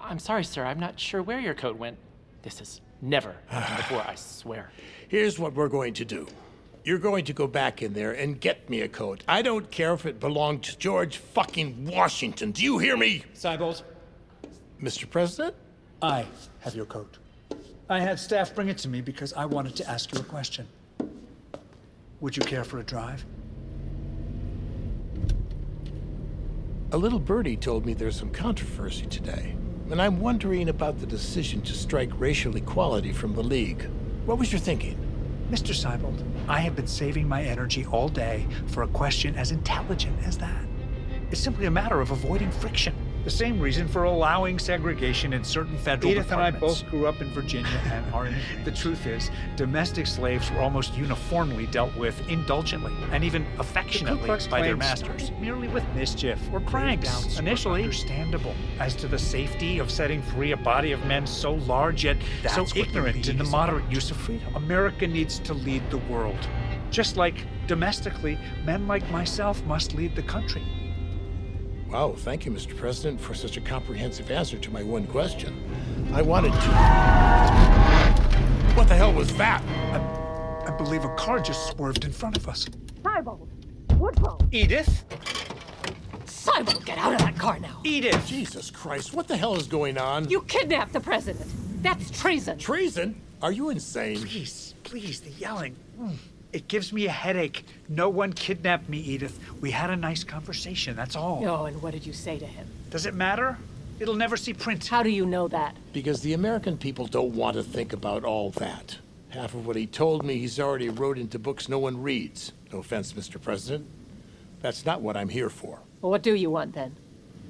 I'm 0.00 0.18
sorry, 0.18 0.42
sir. 0.44 0.64
I'm 0.64 0.80
not 0.80 0.98
sure 0.98 1.22
where 1.22 1.38
your 1.38 1.54
coat 1.54 1.76
went. 1.76 1.98
This 2.42 2.58
has 2.58 2.80
never 3.00 3.36
happened 3.46 3.76
before, 3.88 4.02
I 4.06 4.14
swear. 4.16 4.70
Here's 5.08 5.38
what 5.38 5.54
we're 5.54 5.68
going 5.68 5.94
to 5.94 6.04
do. 6.04 6.26
You're 6.84 6.98
going 6.98 7.24
to 7.26 7.32
go 7.32 7.46
back 7.46 7.82
in 7.82 7.92
there 7.92 8.12
and 8.12 8.40
get 8.40 8.68
me 8.70 8.80
a 8.80 8.88
coat. 8.88 9.22
I 9.28 9.42
don't 9.42 9.70
care 9.70 9.92
if 9.92 10.06
it 10.06 10.18
belonged 10.18 10.62
to 10.64 10.78
George 10.78 11.16
fucking 11.18 11.84
Washington. 11.86 12.50
Do 12.52 12.64
you 12.64 12.78
hear 12.78 12.96
me? 12.96 13.24
Seibold, 13.34 13.82
Mr. 14.82 15.08
President? 15.08 15.54
I 16.02 16.26
have 16.60 16.74
your 16.74 16.86
coat. 16.86 17.18
I 17.88 18.00
had 18.00 18.18
staff 18.18 18.52
bring 18.52 18.68
it 18.68 18.78
to 18.78 18.88
me 18.88 19.00
because 19.00 19.32
I 19.32 19.44
wanted 19.44 19.76
to 19.76 19.88
ask 19.88 20.12
you 20.12 20.18
a 20.18 20.24
question. 20.24 20.66
Would 22.20 22.36
you 22.36 22.42
care 22.42 22.64
for 22.64 22.80
a 22.80 22.82
drive? 22.82 23.24
A 26.90 26.96
little 26.96 27.20
birdie 27.20 27.56
told 27.56 27.86
me 27.86 27.94
there's 27.94 28.18
some 28.18 28.30
controversy 28.30 29.06
today, 29.06 29.54
and 29.88 30.02
I'm 30.02 30.18
wondering 30.18 30.68
about 30.68 30.98
the 30.98 31.06
decision 31.06 31.62
to 31.62 31.74
strike 31.74 32.10
racial 32.18 32.56
equality 32.56 33.12
from 33.12 33.36
the 33.36 33.42
League. 33.42 33.88
What 34.24 34.38
was 34.38 34.50
your 34.50 34.60
thinking? 34.60 34.98
Mr. 35.52 35.72
Seibold, 35.72 36.24
I 36.48 36.58
have 36.58 36.74
been 36.74 36.88
saving 36.88 37.28
my 37.28 37.44
energy 37.44 37.86
all 37.86 38.08
day 38.08 38.48
for 38.66 38.82
a 38.82 38.88
question 38.88 39.36
as 39.36 39.52
intelligent 39.52 40.18
as 40.24 40.36
that. 40.38 40.64
It's 41.30 41.40
simply 41.40 41.66
a 41.66 41.70
matter 41.70 42.00
of 42.00 42.10
avoiding 42.10 42.50
friction. 42.50 42.96
The 43.26 43.32
same 43.32 43.58
reason 43.58 43.88
for 43.88 44.04
allowing 44.04 44.56
segregation 44.56 45.32
in 45.32 45.42
certain 45.42 45.76
federal 45.78 46.12
Edith 46.12 46.30
and 46.30 46.40
I 46.40 46.52
both 46.52 46.88
grew 46.88 47.08
up 47.08 47.20
in 47.20 47.26
Virginia 47.30 47.80
and 47.86 48.14
are 48.14 48.26
in. 48.26 48.36
The 48.62 48.70
truth 48.70 49.04
is, 49.04 49.32
domestic 49.56 50.06
slaves 50.06 50.48
were 50.52 50.60
almost 50.60 50.96
uniformly 50.96 51.66
dealt 51.66 51.92
with 51.96 52.16
indulgently 52.28 52.94
and 53.10 53.24
even 53.24 53.44
affectionately 53.58 54.26
Klux 54.26 54.46
by 54.46 54.62
their 54.62 54.76
masters, 54.76 55.32
merely 55.40 55.66
with 55.66 55.84
mischief 55.92 56.38
or 56.52 56.60
pranks. 56.60 57.36
Initially, 57.36 57.82
understandable 57.82 58.54
as 58.78 58.94
to 58.94 59.08
the 59.08 59.18
safety 59.18 59.80
of 59.80 59.90
setting 59.90 60.22
free 60.22 60.52
a 60.52 60.56
body 60.56 60.92
of 60.92 61.04
men 61.06 61.26
so 61.26 61.54
large 61.54 62.04
yet 62.04 62.18
That's 62.44 62.54
so 62.54 62.64
ignorant 62.76 63.26
in 63.28 63.38
the 63.38 63.44
moderate 63.44 63.90
use 63.90 64.12
of 64.12 64.18
freedom. 64.18 64.54
America 64.54 65.04
needs 65.04 65.40
to 65.40 65.52
lead 65.52 65.82
the 65.90 65.98
world, 65.98 66.48
just 66.92 67.16
like 67.16 67.44
domestically, 67.66 68.38
men 68.64 68.86
like 68.86 69.10
myself 69.10 69.60
must 69.64 69.94
lead 69.94 70.14
the 70.14 70.22
country. 70.22 70.62
Wow, 71.90 72.14
thank 72.16 72.44
you, 72.44 72.52
Mr. 72.52 72.76
President, 72.76 73.20
for 73.20 73.32
such 73.34 73.56
a 73.56 73.60
comprehensive 73.60 74.30
answer 74.30 74.58
to 74.58 74.70
my 74.70 74.82
one 74.82 75.06
question. 75.06 75.62
I 76.12 76.20
wanted 76.20 76.52
to. 76.52 76.68
What 78.76 78.88
the 78.88 78.94
hell 78.96 79.12
was 79.12 79.34
that? 79.36 79.62
I 80.66 80.70
believe 80.76 81.04
a 81.04 81.14
car 81.14 81.40
just 81.40 81.68
swerved 81.68 82.04
in 82.04 82.12
front 82.12 82.36
of 82.36 82.48
us. 82.48 82.66
Seibold! 83.02 83.48
Woodrow! 83.98 84.38
Edith? 84.50 85.04
Seibold, 86.26 86.84
get 86.84 86.98
out 86.98 87.14
of 87.14 87.20
that 87.20 87.38
car 87.38 87.58
now! 87.60 87.80
Edith! 87.84 88.26
Jesus 88.26 88.70
Christ, 88.70 89.14
what 89.14 89.28
the 89.28 89.36
hell 89.36 89.54
is 89.54 89.66
going 89.66 89.96
on? 89.96 90.28
You 90.28 90.42
kidnapped 90.42 90.92
the 90.92 91.00
president! 91.00 91.46
That's 91.82 92.10
treason! 92.10 92.58
Treason? 92.58 93.20
Are 93.42 93.52
you 93.52 93.70
insane? 93.70 94.18
Please, 94.18 94.74
please, 94.82 95.20
the 95.20 95.30
yelling. 95.30 95.76
Mm. 96.00 96.16
It 96.56 96.68
gives 96.68 96.90
me 96.90 97.04
a 97.04 97.10
headache. 97.10 97.66
No 97.86 98.08
one 98.08 98.32
kidnapped 98.32 98.88
me, 98.88 98.96
Edith. 98.96 99.38
We 99.60 99.72
had 99.72 99.90
a 99.90 99.96
nice 99.96 100.24
conversation, 100.24 100.96
that's 100.96 101.14
all. 101.14 101.42
No, 101.42 101.66
and 101.66 101.82
what 101.82 101.92
did 101.92 102.06
you 102.06 102.14
say 102.14 102.38
to 102.38 102.46
him? 102.46 102.66
Does 102.88 103.04
it 103.04 103.12
matter? 103.12 103.58
It'll 104.00 104.14
never 104.14 104.38
see 104.38 104.54
print. 104.54 104.86
How 104.86 105.02
do 105.02 105.10
you 105.10 105.26
know 105.26 105.48
that? 105.48 105.76
Because 105.92 106.22
the 106.22 106.32
American 106.32 106.78
people 106.78 107.08
don't 107.08 107.34
want 107.34 107.58
to 107.58 107.62
think 107.62 107.92
about 107.92 108.24
all 108.24 108.52
that. 108.52 108.96
Half 109.28 109.52
of 109.52 109.66
what 109.66 109.76
he 109.76 109.86
told 109.86 110.24
me 110.24 110.38
he's 110.38 110.58
already 110.58 110.88
wrote 110.88 111.18
into 111.18 111.38
books 111.38 111.68
no 111.68 111.78
one 111.78 112.02
reads. 112.02 112.52
No 112.72 112.78
offense, 112.78 113.12
Mr. 113.12 113.38
President. 113.38 113.86
That's 114.62 114.86
not 114.86 115.02
what 115.02 115.14
I'm 115.14 115.28
here 115.28 115.50
for. 115.50 115.80
Well, 116.00 116.10
what 116.10 116.22
do 116.22 116.34
you 116.34 116.48
want 116.48 116.72
then? 116.72 116.96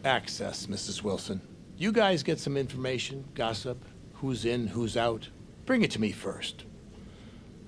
Access, 0.04 0.66
Mrs. 0.66 1.04
Wilson. 1.04 1.40
You 1.78 1.92
guys 1.92 2.24
get 2.24 2.40
some 2.40 2.56
information, 2.56 3.24
gossip, 3.36 3.84
who's 4.14 4.44
in, 4.44 4.66
who's 4.66 4.96
out. 4.96 5.28
Bring 5.64 5.82
it 5.82 5.92
to 5.92 6.00
me 6.00 6.10
first. 6.10 6.64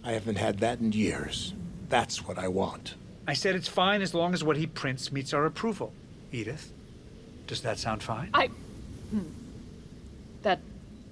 I 0.04 0.12
haven't 0.12 0.36
had 0.36 0.58
that 0.60 0.80
in 0.80 0.92
years. 0.92 1.54
That's 1.88 2.26
what 2.26 2.38
I 2.38 2.48
want. 2.48 2.94
I 3.26 3.34
said 3.34 3.54
it's 3.54 3.68
fine 3.68 4.02
as 4.02 4.14
long 4.14 4.32
as 4.32 4.42
what 4.42 4.56
he 4.56 4.66
prints 4.66 5.12
meets 5.12 5.34
our 5.34 5.44
approval. 5.44 5.92
Edith, 6.32 6.72
does 7.46 7.62
that 7.62 7.78
sound 7.78 8.02
fine? 8.02 8.30
I. 8.32 8.46
Hmm. 9.10 9.20
That 10.42 10.60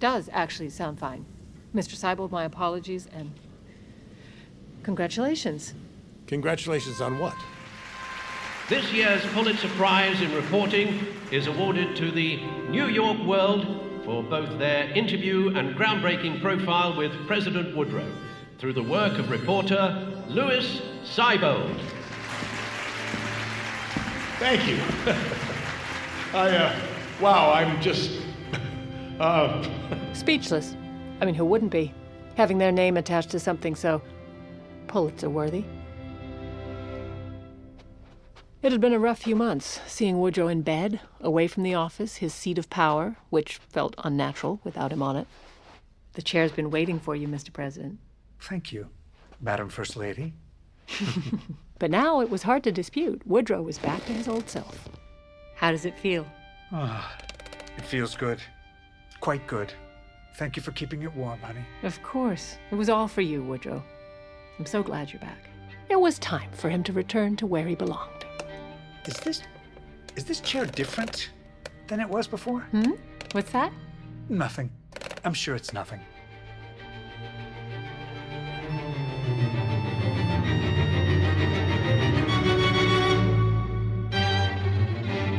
does 0.00 0.28
actually 0.32 0.70
sound 0.70 0.98
fine. 0.98 1.24
Mr. 1.74 1.94
Seibold, 1.94 2.30
my 2.30 2.44
apologies 2.44 3.08
and. 3.12 3.32
Congratulations. 4.82 5.74
Congratulations 6.26 7.00
on 7.00 7.18
what? 7.18 7.34
This 8.68 8.92
year's 8.92 9.24
Pulitzer 9.26 9.68
Prize 9.70 10.20
in 10.20 10.32
Reporting 10.34 11.06
is 11.30 11.46
awarded 11.46 11.96
to 11.96 12.10
the 12.10 12.36
New 12.68 12.86
York 12.86 13.18
World 13.26 13.64
for 14.04 14.22
both 14.22 14.58
their 14.58 14.88
interview 14.90 15.54
and 15.56 15.74
groundbreaking 15.74 16.40
profile 16.40 16.96
with 16.96 17.12
President 17.26 17.76
Woodrow 17.76 18.10
through 18.58 18.72
the 18.72 18.82
work 18.82 19.18
of 19.18 19.30
reporter 19.30 20.12
Louis 20.28 20.82
Seibold. 21.04 21.78
Thank 24.38 24.66
you. 24.66 24.78
I, 26.34 26.50
uh, 26.50 26.80
wow, 27.20 27.52
I'm 27.52 27.80
just, 27.80 28.20
uh, 29.20 29.66
Speechless. 30.12 30.74
I 31.20 31.24
mean, 31.24 31.34
who 31.34 31.44
wouldn't 31.44 31.70
be? 31.70 31.94
Having 32.36 32.58
their 32.58 32.72
name 32.72 32.96
attached 32.96 33.30
to 33.30 33.40
something 33.40 33.74
so 33.74 34.02
Pulitzer 34.88 35.30
worthy. 35.30 35.64
It 38.62 38.72
had 38.72 38.80
been 38.80 38.92
a 38.92 38.98
rough 38.98 39.20
few 39.20 39.36
months, 39.36 39.80
seeing 39.86 40.18
Woodrow 40.18 40.48
in 40.48 40.62
bed, 40.62 41.00
away 41.20 41.46
from 41.46 41.62
the 41.62 41.74
office, 41.74 42.16
his 42.16 42.34
seat 42.34 42.58
of 42.58 42.68
power, 42.68 43.16
which 43.30 43.58
felt 43.68 43.94
unnatural 43.98 44.60
without 44.64 44.92
him 44.92 45.02
on 45.02 45.16
it. 45.16 45.26
The 46.14 46.22
chair's 46.22 46.52
been 46.52 46.70
waiting 46.70 46.98
for 46.98 47.14
you, 47.14 47.28
Mr. 47.28 47.52
President. 47.52 47.98
Thank 48.40 48.72
you, 48.72 48.90
Madam 49.40 49.68
First 49.68 49.96
Lady. 49.96 50.34
But 51.78 51.90
now 51.90 52.20
it 52.20 52.30
was 52.30 52.42
hard 52.42 52.64
to 52.64 52.72
dispute. 52.72 53.20
Woodrow 53.26 53.62
was 53.62 53.78
back 53.78 54.04
to 54.06 54.12
his 54.12 54.28
old 54.28 54.48
self. 54.48 54.88
How 55.56 55.70
does 55.70 55.84
it 55.84 55.98
feel? 55.98 56.26
Ah, 56.72 57.16
it 57.76 57.84
feels 57.84 58.16
good. 58.16 58.40
Quite 59.20 59.46
good. 59.46 59.72
Thank 60.36 60.56
you 60.56 60.62
for 60.62 60.72
keeping 60.72 61.02
it 61.02 61.14
warm, 61.14 61.38
honey. 61.40 61.64
Of 61.82 62.02
course. 62.02 62.56
It 62.70 62.74
was 62.76 62.88
all 62.88 63.08
for 63.08 63.20
you, 63.20 63.42
Woodrow. 63.42 63.82
I'm 64.58 64.66
so 64.66 64.82
glad 64.82 65.12
you're 65.12 65.20
back. 65.20 65.50
It 65.88 66.00
was 66.00 66.18
time 66.18 66.50
for 66.52 66.70
him 66.70 66.82
to 66.84 66.92
return 66.92 67.36
to 67.36 67.46
where 67.46 67.66
he 67.66 67.74
belonged. 67.74 68.24
Is 69.06 69.16
this 69.20 69.42
is 70.16 70.24
this 70.24 70.40
chair 70.40 70.64
different 70.64 71.28
than 71.88 72.00
it 72.00 72.08
was 72.08 72.26
before? 72.26 72.60
Hmm? 72.60 72.92
What's 73.32 73.52
that? 73.52 73.70
Nothing. 74.30 74.70
I'm 75.24 75.34
sure 75.34 75.54
it's 75.54 75.74
nothing. 75.74 76.00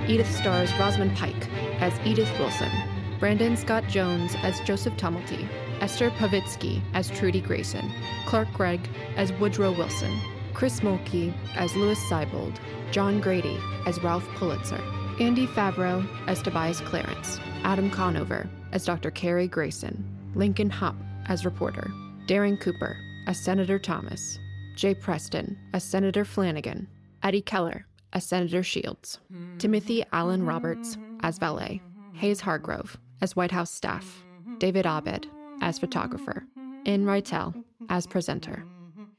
Edith 0.07 0.33
stars 0.33 0.73
Rosamund 0.79 1.15
Pike 1.17 1.49
as 1.81 1.93
Edith 2.05 2.31
Wilson, 2.39 2.71
Brandon 3.19 3.57
Scott 3.57 3.87
Jones 3.87 4.35
as 4.41 4.61
Joseph 4.61 4.95
Tumulty, 4.95 5.47
Esther 5.81 6.11
Povitsky 6.11 6.81
as 6.93 7.09
Trudy 7.09 7.41
Grayson, 7.41 7.91
Clark 8.25 8.51
Gregg 8.53 8.79
as 9.17 9.33
Woodrow 9.33 9.71
Wilson, 9.71 10.17
Chris 10.53 10.79
Mulkey 10.79 11.33
as 11.55 11.75
Louis 11.75 11.99
Seibold, 12.09 12.55
John 12.91 13.19
Grady 13.19 13.57
as 13.85 14.01
Ralph 14.01 14.27
Pulitzer, 14.35 14.81
Andy 15.19 15.45
Favreau 15.45 16.07
as 16.27 16.41
Tobias 16.41 16.79
Clarence, 16.81 17.39
Adam 17.63 17.91
Conover 17.91 18.49
as 18.71 18.85
Dr. 18.85 19.11
Cary 19.11 19.47
Grayson, 19.47 20.03
Lincoln 20.35 20.69
Hopp 20.69 20.95
as 21.27 21.43
reporter, 21.43 21.91
Darren 22.27 22.59
Cooper 22.59 22.97
as 23.27 23.37
Senator 23.37 23.77
Thomas, 23.77 24.39
Jay 24.75 24.95
Preston 24.95 25.57
as 25.73 25.83
Senator 25.83 26.23
Flanagan, 26.23 26.87
Eddie 27.21 27.41
Keller 27.41 27.85
as 28.13 28.23
Senator 28.23 28.63
Shields, 28.63 29.19
Timothy 29.59 30.03
Allen 30.13 30.43
Roberts 30.45 30.97
as 31.21 31.37
valet, 31.37 31.81
Hayes 32.13 32.39
Hargrove 32.39 32.97
as 33.21 33.35
White 33.35 33.51
House 33.51 33.69
staff, 33.69 34.23
David 34.59 34.85
Abed 34.85 35.27
as 35.61 35.77
photographer, 35.77 36.45
In 36.85 37.03
Reitel 37.03 37.63
as 37.89 38.07
presenter. 38.07 38.63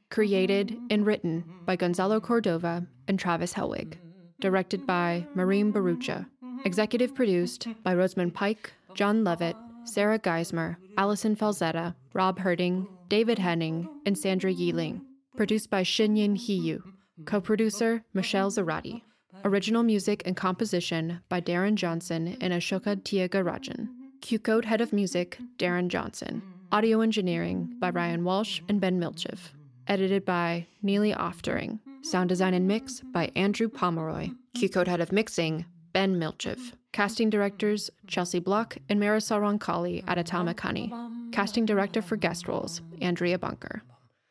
Created 0.09 0.75
and 0.89 1.05
written 1.05 1.43
by 1.65 1.75
Gonzalo 1.75 2.19
Cordova 2.19 2.83
and 3.07 3.19
Travis 3.19 3.53
Helwig. 3.53 3.95
Directed 4.41 4.87
by 4.87 5.27
Maureen 5.35 5.71
Barucha. 5.71 6.25
Executive 6.65 7.13
produced 7.13 7.67
by 7.83 7.93
Rosamund 7.93 8.33
Pike, 8.33 8.73
John 8.95 9.23
Levitt, 9.23 9.55
Sarah 9.85 10.19
Geismer, 10.19 10.77
Allison 10.97 11.35
Falzetta, 11.35 11.95
Rob 12.13 12.39
Herding, 12.39 12.87
David 13.07 13.39
Henning, 13.39 13.89
and 14.05 14.17
Sandra 14.17 14.53
Yiling. 14.53 15.01
Produced 15.35 15.69
by 15.69 15.83
Shinyin 15.83 16.37
Hiyu. 16.37 16.81
Co 17.25 17.41
producer 17.41 18.03
Michelle 18.13 18.51
Zarati. 18.51 19.01
Original 19.45 19.83
music 19.83 20.21
and 20.25 20.35
composition 20.35 21.21
by 21.29 21.41
Darren 21.41 21.75
Johnson 21.75 22.37
and 22.41 22.53
Ashoka 22.53 22.95
Tiagarajan. 22.97 23.87
Q 24.21 24.37
Code 24.39 24.65
Head 24.65 24.81
of 24.81 24.93
Music, 24.93 25.39
Darren 25.57 25.87
Johnson. 25.87 26.41
Audio 26.71 27.01
engineering 27.01 27.73
by 27.79 27.89
Ryan 27.89 28.23
Walsh 28.23 28.61
and 28.67 28.79
Ben 28.81 28.99
Milchev. 28.99 29.39
Edited 29.87 30.25
by 30.25 30.67
Neely 30.81 31.13
Oftering. 31.13 31.79
Sound 32.01 32.29
design 32.29 32.53
and 32.53 32.67
mix 32.67 33.01
by 33.11 33.31
Andrew 33.35 33.69
Pomeroy. 33.69 34.29
Q 34.55 34.69
Code 34.69 34.87
Head 34.87 35.01
of 35.01 35.11
Mixing, 35.11 35.65
Ben 35.93 36.15
Milchev. 36.15 36.73
Casting 36.91 37.29
directors 37.29 37.89
Chelsea 38.07 38.39
Block 38.39 38.77
and 38.89 38.99
Marisol 38.99 39.39
Roncalli 39.41 40.03
at 40.07 40.17
Atomic 40.17 40.59
Honey. 40.59 40.91
Casting 41.31 41.65
director 41.65 42.01
for 42.01 42.15
guest 42.15 42.47
roles, 42.47 42.81
Andrea 43.01 43.37
Bunker. 43.37 43.83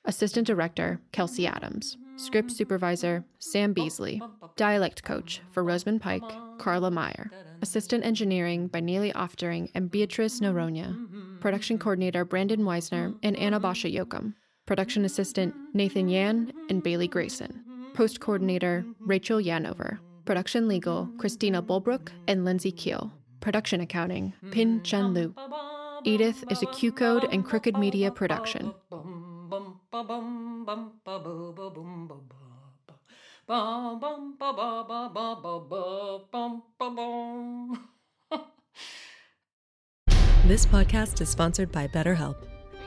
Assistant 0.04 0.46
director, 0.46 1.00
Kelsey 1.12 1.46
Adams. 1.46 1.96
Script 2.16 2.50
supervisor, 2.50 3.24
Sam 3.38 3.72
Beasley. 3.72 4.20
Dialect 4.56 5.04
coach 5.04 5.40
for 5.52 5.62
Rosamund 5.62 6.00
Pike, 6.00 6.24
Carla 6.58 6.90
Meyer. 6.90 7.30
Assistant 7.62 8.04
engineering 8.04 8.66
by 8.66 8.80
Neely 8.80 9.12
Oftering 9.12 9.70
and 9.74 9.90
Beatrice 9.90 10.40
Noronha. 10.40 11.40
Production 11.40 11.78
coordinator, 11.78 12.24
Brandon 12.24 12.60
Weisner 12.60 13.16
and 13.22 13.36
Anna 13.36 13.60
Basha 13.60 13.88
Yokum. 13.88 14.34
Production 14.66 15.04
assistant, 15.04 15.54
Nathan 15.74 16.08
Yan 16.08 16.52
and 16.68 16.82
Bailey 16.82 17.08
Grayson. 17.08 17.62
Post 17.94 18.18
coordinator, 18.20 18.84
Rachel 19.00 19.38
Yanover. 19.38 19.98
Production 20.28 20.68
legal, 20.68 21.08
Christina 21.16 21.62
Bulbrook 21.62 22.10
and 22.26 22.44
Lindsay 22.44 22.70
Keel. 22.70 23.10
Production 23.40 23.80
accounting, 23.80 24.34
Pin 24.50 24.82
Chen 24.82 25.14
Lu. 25.14 25.34
Edith 26.04 26.44
is 26.50 26.62
a 26.62 26.66
Q 26.66 26.92
Code 26.92 27.26
and 27.32 27.42
Crooked 27.42 27.78
Media 27.78 28.10
production. 28.10 28.74
This 40.44 40.66
podcast 40.66 41.22
is 41.22 41.30
sponsored 41.30 41.72
by 41.72 41.88
BetterHelp. 41.88 42.36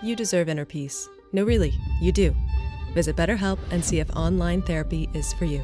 You 0.04 0.16
deserve 0.16 0.48
inner 0.48 0.66
peace. 0.66 1.10
No, 1.34 1.44
really, 1.44 1.74
you 2.04 2.12
do. 2.12 2.36
Visit 2.94 3.16
BetterHelp 3.16 3.58
and 3.72 3.84
see 3.84 4.00
if 4.00 4.16
online 4.16 4.62
therapy 4.62 5.10
is 5.16 5.34
for 5.34 5.46
you. 5.46 5.64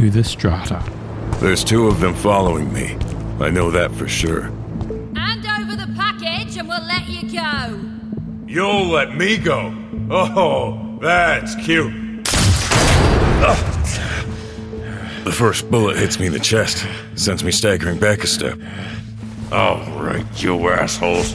to 0.00 0.08
the 0.08 0.24
Strata. 0.24 0.82
There's 1.40 1.62
two 1.62 1.86
of 1.86 2.00
them 2.00 2.14
following 2.14 2.72
me. 2.72 2.96
I 3.38 3.50
know 3.50 3.70
that 3.70 3.92
for 3.92 4.08
sure. 4.08 4.44
Hand 5.14 5.44
over 5.60 5.76
the 5.76 5.92
package 5.94 6.56
and 6.56 6.66
we'll 6.66 6.82
let 6.86 7.06
you 7.06 7.30
go. 7.30 7.78
You'll 8.46 8.86
let 8.86 9.14
me 9.14 9.36
go? 9.36 9.74
Oh, 10.10 10.98
that's 11.02 11.54
cute. 11.56 11.92
Ah. 13.42 13.66
The 15.24 15.32
first 15.32 15.70
bullet 15.70 15.98
hits 15.98 16.18
me 16.18 16.28
in 16.28 16.32
the 16.32 16.40
chest, 16.40 16.86
sends 17.14 17.44
me 17.44 17.52
staggering 17.52 17.98
back 17.98 18.24
a 18.24 18.26
step. 18.26 18.58
All 19.52 19.80
right, 20.00 20.24
you 20.42 20.66
assholes. 20.70 21.34